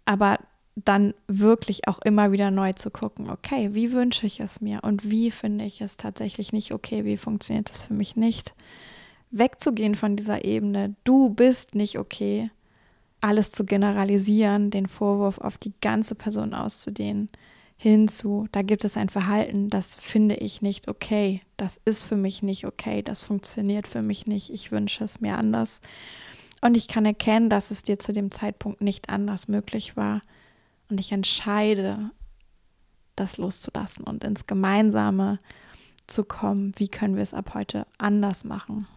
Aber 0.05 0.37
dann 0.75 1.15
wirklich 1.25 1.87
auch 1.87 1.97
immer 1.97 2.31
wieder 2.31 2.51
neu 2.51 2.73
zu 2.73 2.91
gucken, 2.91 3.31
okay, 3.31 3.73
wie 3.73 3.91
wünsche 3.91 4.27
ich 4.27 4.39
es 4.39 4.61
mir 4.61 4.81
und 4.83 5.09
wie 5.09 5.31
finde 5.31 5.65
ich 5.65 5.81
es 5.81 5.97
tatsächlich 5.97 6.53
nicht 6.53 6.73
okay, 6.73 7.05
wie 7.05 7.17
funktioniert 7.17 7.71
es 7.71 7.81
für 7.81 7.95
mich 7.95 8.15
nicht 8.15 8.53
wegzugehen 9.33 9.95
von 9.95 10.15
dieser 10.15 10.45
Ebene, 10.45 10.95
du 11.03 11.29
bist 11.29 11.75
nicht 11.75 11.99
okay, 11.99 12.49
alles 13.21 13.51
zu 13.51 13.65
generalisieren, 13.65 14.69
den 14.69 14.87
Vorwurf 14.87 15.37
auf 15.37 15.57
die 15.57 15.73
ganze 15.81 16.15
Person 16.15 16.53
auszudehnen, 16.53 17.29
hinzu, 17.77 18.47
da 18.51 18.61
gibt 18.61 18.85
es 18.85 18.95
ein 18.95 19.09
Verhalten, 19.09 19.69
das 19.69 19.95
finde 19.95 20.35
ich 20.35 20.61
nicht 20.61 20.87
okay, 20.87 21.41
das 21.57 21.81
ist 21.85 22.03
für 22.03 22.15
mich 22.15 22.43
nicht 22.43 22.65
okay, 22.65 23.01
das 23.01 23.23
funktioniert 23.23 23.87
für 23.87 24.01
mich 24.01 24.27
nicht, 24.27 24.51
ich 24.51 24.71
wünsche 24.71 25.03
es 25.03 25.19
mir 25.19 25.37
anders. 25.37 25.81
Und 26.61 26.77
ich 26.77 26.87
kann 26.87 27.05
erkennen, 27.05 27.49
dass 27.49 27.71
es 27.71 27.83
dir 27.83 27.99
zu 27.99 28.13
dem 28.13 28.31
Zeitpunkt 28.31 28.79
nicht 28.79 29.09
anders 29.09 29.49
möglich 29.49 29.97
war. 29.97 30.21
Und 30.89 30.99
ich 30.99 31.11
entscheide, 31.11 32.11
das 33.15 33.37
loszulassen 33.37 34.05
und 34.05 34.23
ins 34.23 34.47
Gemeinsame 34.47 35.39
zu 36.07 36.23
kommen. 36.23 36.73
Wie 36.77 36.87
können 36.87 37.15
wir 37.15 37.23
es 37.23 37.33
ab 37.33 37.53
heute 37.53 37.85
anders 37.97 38.43
machen? 38.43 38.87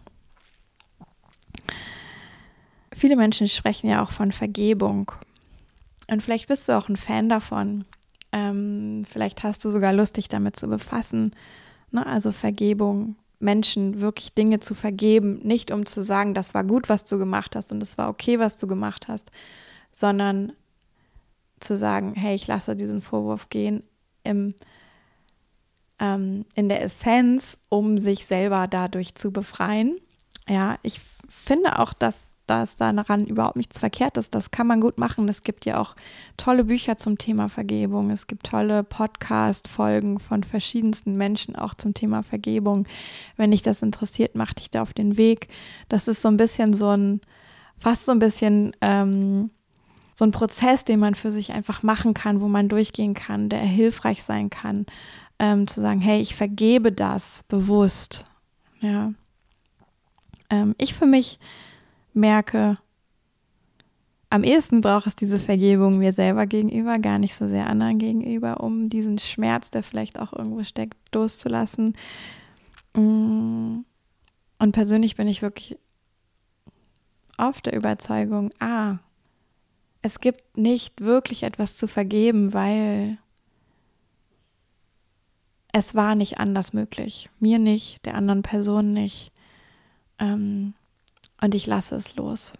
Viele 2.93 3.15
Menschen 3.15 3.47
sprechen 3.47 3.89
ja 3.89 4.03
auch 4.03 4.11
von 4.11 4.31
Vergebung. 4.31 5.11
Und 6.09 6.23
vielleicht 6.23 6.47
bist 6.47 6.67
du 6.67 6.77
auch 6.77 6.89
ein 6.89 6.97
Fan 6.97 7.29
davon. 7.29 7.85
Ähm, 8.31 9.05
vielleicht 9.09 9.43
hast 9.43 9.63
du 9.65 9.71
sogar 9.71 9.93
Lust, 9.93 10.17
dich 10.17 10.29
damit 10.29 10.55
zu 10.55 10.67
befassen. 10.67 11.35
Ne? 11.91 12.05
Also 12.05 12.31
Vergebung, 12.31 13.15
Menschen 13.39 14.01
wirklich 14.01 14.33
Dinge 14.33 14.59
zu 14.59 14.73
vergeben, 14.73 15.39
nicht 15.43 15.71
um 15.71 15.85
zu 15.85 16.01
sagen, 16.01 16.33
das 16.33 16.53
war 16.53 16.63
gut, 16.63 16.89
was 16.89 17.05
du 17.05 17.17
gemacht 17.17 17.55
hast 17.55 17.71
und 17.71 17.81
es 17.81 17.97
war 17.97 18.09
okay, 18.09 18.39
was 18.39 18.57
du 18.57 18.67
gemacht 18.67 19.07
hast, 19.07 19.31
sondern 19.91 20.53
zu 21.59 21.77
sagen, 21.77 22.13
hey, 22.15 22.35
ich 22.35 22.47
lasse 22.47 22.75
diesen 22.75 23.01
Vorwurf 23.01 23.49
gehen 23.49 23.83
im, 24.23 24.53
ähm, 25.99 26.45
in 26.55 26.69
der 26.69 26.81
Essenz, 26.83 27.57
um 27.69 27.97
sich 27.97 28.25
selber 28.25 28.67
dadurch 28.67 29.15
zu 29.15 29.31
befreien. 29.31 29.97
Ja, 30.47 30.77
ich 30.83 31.01
finde 31.27 31.79
auch, 31.79 31.93
dass 31.93 32.33
dass 32.47 32.77
daran 32.77 33.25
überhaupt 33.25 33.57
nichts 33.57 33.77
verkehrt 33.77 34.17
ist. 34.17 34.33
Das 34.33 34.51
kann 34.51 34.67
man 34.67 34.79
gut 34.79 34.97
machen. 34.97 35.27
Es 35.27 35.43
gibt 35.43 35.65
ja 35.65 35.79
auch 35.79 35.95
tolle 36.37 36.63
Bücher 36.63 36.95
zum 36.95 37.17
Thema 37.17 37.49
Vergebung. 37.49 38.09
Es 38.09 38.25
gibt 38.25 38.45
tolle 38.47 38.83
Podcast-Folgen 38.83 40.19
von 40.19 40.43
verschiedensten 40.43 41.17
Menschen 41.17 41.57
auch 41.57 41.73
zum 41.73 41.93
Thema 41.93 42.23
Vergebung. 42.23 42.87
Wenn 43.35 43.51
dich 43.51 43.61
das 43.61 43.83
interessiert, 43.83 44.35
mach 44.35 44.53
dich 44.53 44.71
da 44.71 44.81
auf 44.81 44.93
den 44.93 45.17
Weg. 45.17 45.49
Das 45.89 46.07
ist 46.07 46.21
so 46.21 46.29
ein 46.29 46.37
bisschen 46.37 46.73
so 46.73 46.89
ein, 46.89 47.19
fast 47.77 48.05
so 48.05 48.13
ein 48.13 48.19
bisschen 48.19 48.71
ähm, 48.79 49.51
so 50.15 50.25
ein 50.25 50.31
Prozess, 50.31 50.85
den 50.85 50.99
man 50.99 51.15
für 51.15 51.31
sich 51.31 51.51
einfach 51.51 51.83
machen 51.83 52.13
kann, 52.13 52.41
wo 52.41 52.47
man 52.47 52.69
durchgehen 52.69 53.13
kann, 53.13 53.49
der 53.49 53.59
hilfreich 53.59 54.23
sein 54.23 54.49
kann, 54.49 54.85
ähm, 55.37 55.67
zu 55.67 55.81
sagen, 55.81 55.99
hey, 55.99 56.21
ich 56.21 56.33
vergebe 56.33 56.91
das 56.91 57.43
bewusst. 57.49 58.25
Ja. 58.79 59.11
Ähm, 60.49 60.75
ich 60.77 60.93
für 60.93 61.05
mich 61.05 61.39
merke, 62.13 62.75
am 64.29 64.43
ehesten 64.43 64.81
braucht 64.81 65.07
es 65.07 65.15
diese 65.15 65.39
Vergebung 65.39 65.97
mir 65.97 66.11
selber 66.11 66.45
gegenüber, 66.47 66.99
gar 66.99 67.17
nicht 67.17 67.35
so 67.35 67.47
sehr 67.47 67.67
anderen 67.67 67.97
gegenüber, 67.97 68.61
um 68.61 68.89
diesen 68.89 69.19
Schmerz, 69.19 69.71
der 69.71 69.83
vielleicht 69.83 70.19
auch 70.19 70.33
irgendwo 70.33 70.63
steckt, 70.63 70.97
loszulassen. 71.15 71.95
Mm. 72.93 73.79
Und 74.59 74.71
persönlich 74.71 75.15
bin 75.15 75.27
ich 75.27 75.41
wirklich 75.41 75.77
auf 77.37 77.61
der 77.61 77.75
Überzeugung, 77.75 78.51
ah, 78.59 78.97
es 80.01 80.19
gibt 80.19 80.57
nicht 80.57 81.01
wirklich 81.01 81.43
etwas 81.43 81.77
zu 81.77 81.87
vergeben, 81.87 82.53
weil 82.53 83.17
es 85.71 85.93
war 85.95 86.15
nicht 86.15 86.39
anders 86.39 86.73
möglich. 86.73 87.29
Mir 87.39 87.59
nicht, 87.59 88.05
der 88.05 88.15
anderen 88.15 88.41
Person 88.41 88.93
nicht. 88.93 89.31
Ähm, 90.19 90.73
und 91.41 91.55
ich 91.55 91.65
lasse 91.67 91.95
es 91.95 92.15
los. 92.15 92.53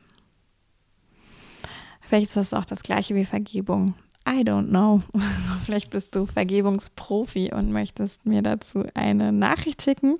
Vielleicht 2.01 2.27
ist 2.27 2.37
das 2.37 2.53
auch 2.53 2.65
das 2.65 2.83
gleiche 2.83 3.15
wie 3.15 3.25
Vergebung. 3.25 3.95
I 4.27 4.41
don't 4.43 4.69
know. 4.69 5.01
Vielleicht 5.65 5.89
bist 5.89 6.15
du 6.15 6.25
Vergebungsprofi 6.25 7.51
und 7.53 7.71
möchtest 7.71 8.25
mir 8.25 8.41
dazu 8.41 8.85
eine 8.93 9.31
Nachricht 9.31 9.81
schicken. 9.81 10.17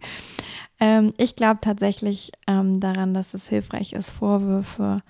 Ähm, 0.80 1.12
ich 1.18 1.36
glaube 1.36 1.60
tatsächlich 1.62 2.32
ähm, 2.48 2.80
daran, 2.80 3.14
dass 3.14 3.34
es 3.34 3.50
hilfreich 3.50 3.94
ist, 3.94 4.12
Vorwürfe 4.12 5.02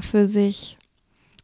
für 0.00 0.26
sich 0.26 0.76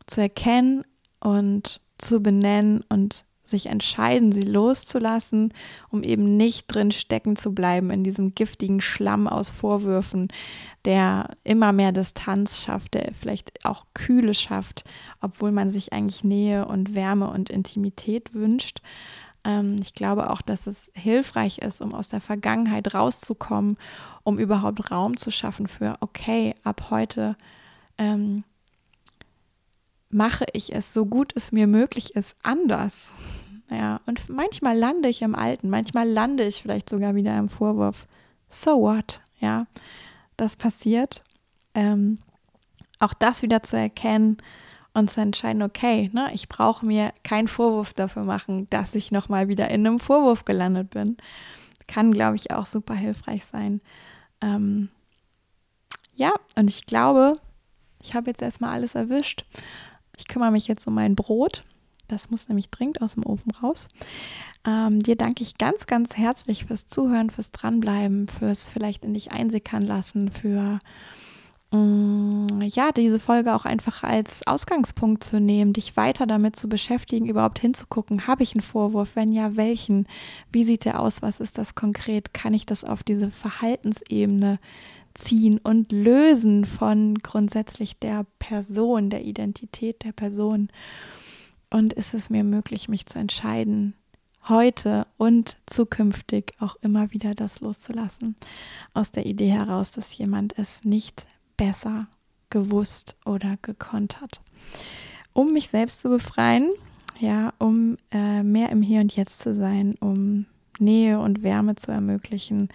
zu 0.06 0.20
erkennen 0.20 0.84
und 1.20 1.80
zu 1.98 2.20
benennen 2.20 2.84
und 2.88 3.24
sich 3.52 3.66
entscheiden, 3.66 4.32
sie 4.32 4.42
loszulassen, 4.42 5.54
um 5.90 6.02
eben 6.02 6.36
nicht 6.36 6.66
drin 6.66 6.90
stecken 6.90 7.36
zu 7.36 7.54
bleiben 7.54 7.90
in 7.90 8.02
diesem 8.02 8.34
giftigen 8.34 8.80
Schlamm 8.80 9.28
aus 9.28 9.50
Vorwürfen, 9.50 10.28
der 10.84 11.36
immer 11.44 11.72
mehr 11.72 11.92
Distanz 11.92 12.58
schafft, 12.60 12.94
der 12.94 13.12
vielleicht 13.14 13.64
auch 13.64 13.86
Kühle 13.94 14.34
schafft, 14.34 14.82
obwohl 15.20 15.52
man 15.52 15.70
sich 15.70 15.92
eigentlich 15.92 16.24
Nähe 16.24 16.66
und 16.66 16.96
Wärme 16.96 17.30
und 17.30 17.48
Intimität 17.48 18.34
wünscht. 18.34 18.82
Ähm, 19.44 19.76
ich 19.80 19.94
glaube 19.94 20.30
auch, 20.30 20.42
dass 20.42 20.66
es 20.66 20.90
hilfreich 20.94 21.58
ist, 21.58 21.80
um 21.80 21.94
aus 21.94 22.08
der 22.08 22.20
Vergangenheit 22.20 22.94
rauszukommen, 22.94 23.76
um 24.24 24.38
überhaupt 24.38 24.90
Raum 24.90 25.16
zu 25.16 25.30
schaffen 25.30 25.68
für, 25.68 25.96
okay, 26.00 26.54
ab 26.64 26.88
heute 26.90 27.36
ähm, 27.98 28.44
mache 30.12 30.44
ich 30.52 30.74
es 30.74 30.92
so 30.92 31.06
gut 31.06 31.32
es 31.34 31.52
mir 31.52 31.66
möglich 31.66 32.14
ist, 32.14 32.36
anders. 32.42 33.12
Ja, 33.72 34.02
und 34.04 34.28
manchmal 34.28 34.76
lande 34.76 35.08
ich 35.08 35.22
im 35.22 35.34
Alten, 35.34 35.70
manchmal 35.70 36.06
lande 36.06 36.44
ich 36.44 36.60
vielleicht 36.60 36.90
sogar 36.90 37.14
wieder 37.14 37.38
im 37.38 37.48
Vorwurf. 37.48 38.06
So 38.50 38.82
what? 38.82 39.20
Ja, 39.40 39.66
das 40.36 40.56
passiert. 40.56 41.24
Ähm, 41.74 42.18
auch 42.98 43.14
das 43.14 43.40
wieder 43.40 43.62
zu 43.62 43.78
erkennen 43.78 44.36
und 44.92 45.10
zu 45.10 45.22
entscheiden, 45.22 45.62
okay, 45.62 46.10
ne, 46.12 46.30
ich 46.34 46.50
brauche 46.50 46.84
mir 46.84 47.14
keinen 47.22 47.48
Vorwurf 47.48 47.94
dafür 47.94 48.24
machen, 48.24 48.68
dass 48.68 48.94
ich 48.94 49.10
nochmal 49.10 49.48
wieder 49.48 49.70
in 49.70 49.86
einem 49.86 50.00
Vorwurf 50.00 50.44
gelandet 50.44 50.90
bin. 50.90 51.16
Kann, 51.86 52.12
glaube 52.12 52.36
ich, 52.36 52.50
auch 52.50 52.66
super 52.66 52.94
hilfreich 52.94 53.46
sein. 53.46 53.80
Ähm, 54.42 54.90
ja, 56.14 56.34
und 56.56 56.68
ich 56.68 56.84
glaube, 56.84 57.38
ich 58.02 58.14
habe 58.14 58.28
jetzt 58.28 58.42
erstmal 58.42 58.72
alles 58.72 58.94
erwischt. 58.94 59.46
Ich 60.18 60.28
kümmere 60.28 60.50
mich 60.50 60.68
jetzt 60.68 60.86
um 60.86 60.94
mein 60.94 61.16
Brot. 61.16 61.64
Das 62.12 62.30
muss 62.30 62.48
nämlich 62.48 62.68
dringend 62.68 63.00
aus 63.00 63.14
dem 63.14 63.24
Ofen 63.24 63.50
raus. 63.50 63.88
Ähm, 64.66 65.00
dir 65.00 65.16
danke 65.16 65.42
ich 65.42 65.56
ganz, 65.56 65.86
ganz 65.86 66.16
herzlich 66.16 66.66
fürs 66.66 66.86
Zuhören, 66.86 67.30
fürs 67.30 67.52
Dranbleiben, 67.52 68.28
fürs 68.28 68.68
vielleicht 68.68 69.04
in 69.04 69.14
dich 69.14 69.32
einsickern 69.32 69.82
lassen, 69.82 70.30
für 70.30 70.78
mm, 71.70 72.60
ja, 72.60 72.92
diese 72.92 73.18
Folge 73.18 73.54
auch 73.54 73.64
einfach 73.64 74.02
als 74.02 74.46
Ausgangspunkt 74.46 75.24
zu 75.24 75.40
nehmen, 75.40 75.72
dich 75.72 75.96
weiter 75.96 76.26
damit 76.26 76.54
zu 76.54 76.68
beschäftigen, 76.68 77.26
überhaupt 77.26 77.58
hinzugucken, 77.58 78.26
habe 78.26 78.42
ich 78.42 78.54
einen 78.54 78.62
Vorwurf? 78.62 79.16
Wenn 79.16 79.32
ja, 79.32 79.56
welchen? 79.56 80.06
Wie 80.52 80.64
sieht 80.64 80.84
der 80.84 81.00
aus? 81.00 81.22
Was 81.22 81.40
ist 81.40 81.56
das 81.56 81.74
konkret? 81.74 82.34
Kann 82.34 82.52
ich 82.52 82.66
das 82.66 82.84
auf 82.84 83.02
diese 83.02 83.30
Verhaltensebene 83.30 84.58
ziehen 85.14 85.58
und 85.62 85.92
lösen 85.92 86.64
von 86.64 87.18
grundsätzlich 87.18 87.98
der 87.98 88.26
Person, 88.38 89.10
der 89.10 89.24
Identität 89.24 90.04
der 90.04 90.12
Person. 90.12 90.68
Und 91.72 91.94
ist 91.94 92.12
es 92.12 92.28
mir 92.28 92.44
möglich, 92.44 92.90
mich 92.90 93.06
zu 93.06 93.18
entscheiden, 93.18 93.94
heute 94.46 95.06
und 95.16 95.56
zukünftig 95.64 96.52
auch 96.58 96.76
immer 96.82 97.12
wieder 97.12 97.34
das 97.34 97.60
loszulassen, 97.60 98.36
aus 98.92 99.10
der 99.10 99.24
Idee 99.24 99.48
heraus, 99.48 99.90
dass 99.90 100.16
jemand 100.16 100.58
es 100.58 100.84
nicht 100.84 101.26
besser 101.56 102.08
gewusst 102.50 103.16
oder 103.24 103.56
gekonnt 103.62 104.20
hat. 104.20 104.42
Um 105.32 105.54
mich 105.54 105.70
selbst 105.70 106.02
zu 106.02 106.10
befreien, 106.10 106.70
ja, 107.18 107.54
um 107.58 107.96
äh, 108.10 108.42
mehr 108.42 108.68
im 108.68 108.82
Hier 108.82 109.00
und 109.00 109.16
Jetzt 109.16 109.40
zu 109.40 109.54
sein, 109.54 109.94
um 109.98 110.44
Nähe 110.78 111.20
und 111.20 111.42
Wärme 111.42 111.76
zu 111.76 111.90
ermöglichen 111.90 112.68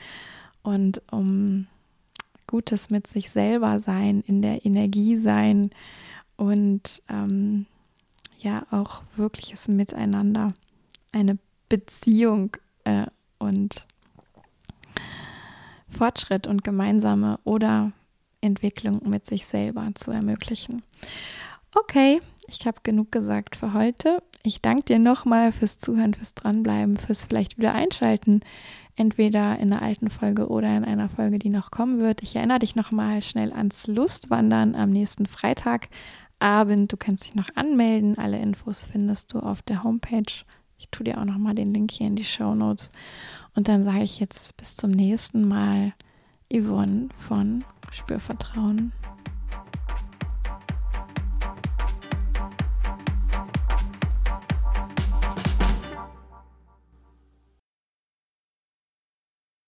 und 0.64 1.04
um 1.12 1.68
Gutes 2.48 2.90
mit 2.90 3.06
sich 3.06 3.30
selber 3.30 3.80
sein, 3.80 4.24
in 4.26 4.42
der 4.42 4.66
Energie 4.66 5.18
sein 5.18 5.70
und 6.36 7.04
ähm, 7.10 7.68
ja 8.38 8.66
auch 8.72 9.02
wirkliches 9.16 9.68
Miteinander, 9.68 10.54
eine 11.12 11.38
Beziehung 11.70 12.56
äh, 12.84 13.06
und 13.40 13.86
Fortschritt 15.90 16.48
und 16.48 16.64
gemeinsame 16.64 17.40
oder 17.44 17.92
Entwicklung 18.42 19.02
mit 19.10 19.26
sich 19.26 19.46
selber 19.46 19.90
zu 19.96 20.12
ermöglichen. 20.12 20.84
Okay, 21.74 22.22
ich 22.48 22.66
habe 22.66 22.80
genug 22.84 23.12
gesagt 23.12 23.56
für 23.56 23.74
heute. 23.74 24.22
Ich 24.44 24.62
danke 24.62 24.86
dir 24.86 25.00
nochmal 25.00 25.52
fürs 25.52 25.80
Zuhören, 25.80 26.14
fürs 26.14 26.34
Dranbleiben, 26.34 26.98
fürs 26.98 27.26
vielleicht 27.26 27.58
wieder 27.58 27.74
einschalten 27.74 28.42
entweder 28.98 29.60
in 29.60 29.72
einer 29.72 29.82
alten 29.82 30.10
Folge 30.10 30.50
oder 30.50 30.76
in 30.76 30.84
einer 30.84 31.08
Folge, 31.08 31.40
die 31.40 31.50
noch 31.50 31.72
kommen 31.72 32.00
wird. 32.00 32.24
Ich 32.24 32.36
erinnere 32.36 32.60
dich 32.60 32.76
nochmal 32.76 33.22
schnell 33.22 33.54
ans 33.54 33.88
Lustwandern 33.88 34.76
am 34.76 34.90
nächsten 34.90 35.28
Freitagabend. 36.40 36.92
Du 36.92 36.98
kannst 36.98 37.26
dich 37.26 37.36
noch 37.36 37.50
anmelden. 37.56 38.18
Alle 38.18 38.40
Infos 38.40 38.84
findest 38.84 39.34
du 39.34 39.40
auf 39.40 39.62
der 39.62 39.84
Homepage. 39.84 40.46
Ich 40.78 40.90
tue 40.90 41.04
dir 41.04 41.20
auch 41.20 41.26
nochmal 41.26 41.56
den 41.56 41.74
Link 41.74 41.92
hier 41.92 42.08
in 42.08 42.16
die 42.16 42.24
Show 42.24 42.54
Notes. 42.54 42.92
Und 43.56 43.68
dann 43.68 43.84
sage 43.84 44.04
ich 44.04 44.20
jetzt 44.20 44.56
bis 44.58 44.76
zum 44.76 44.92
nächsten 44.92 45.48
Mal. 45.48 45.94
Yvonne 46.54 47.10
von 47.18 47.66
Spürvertrauen. 47.92 48.94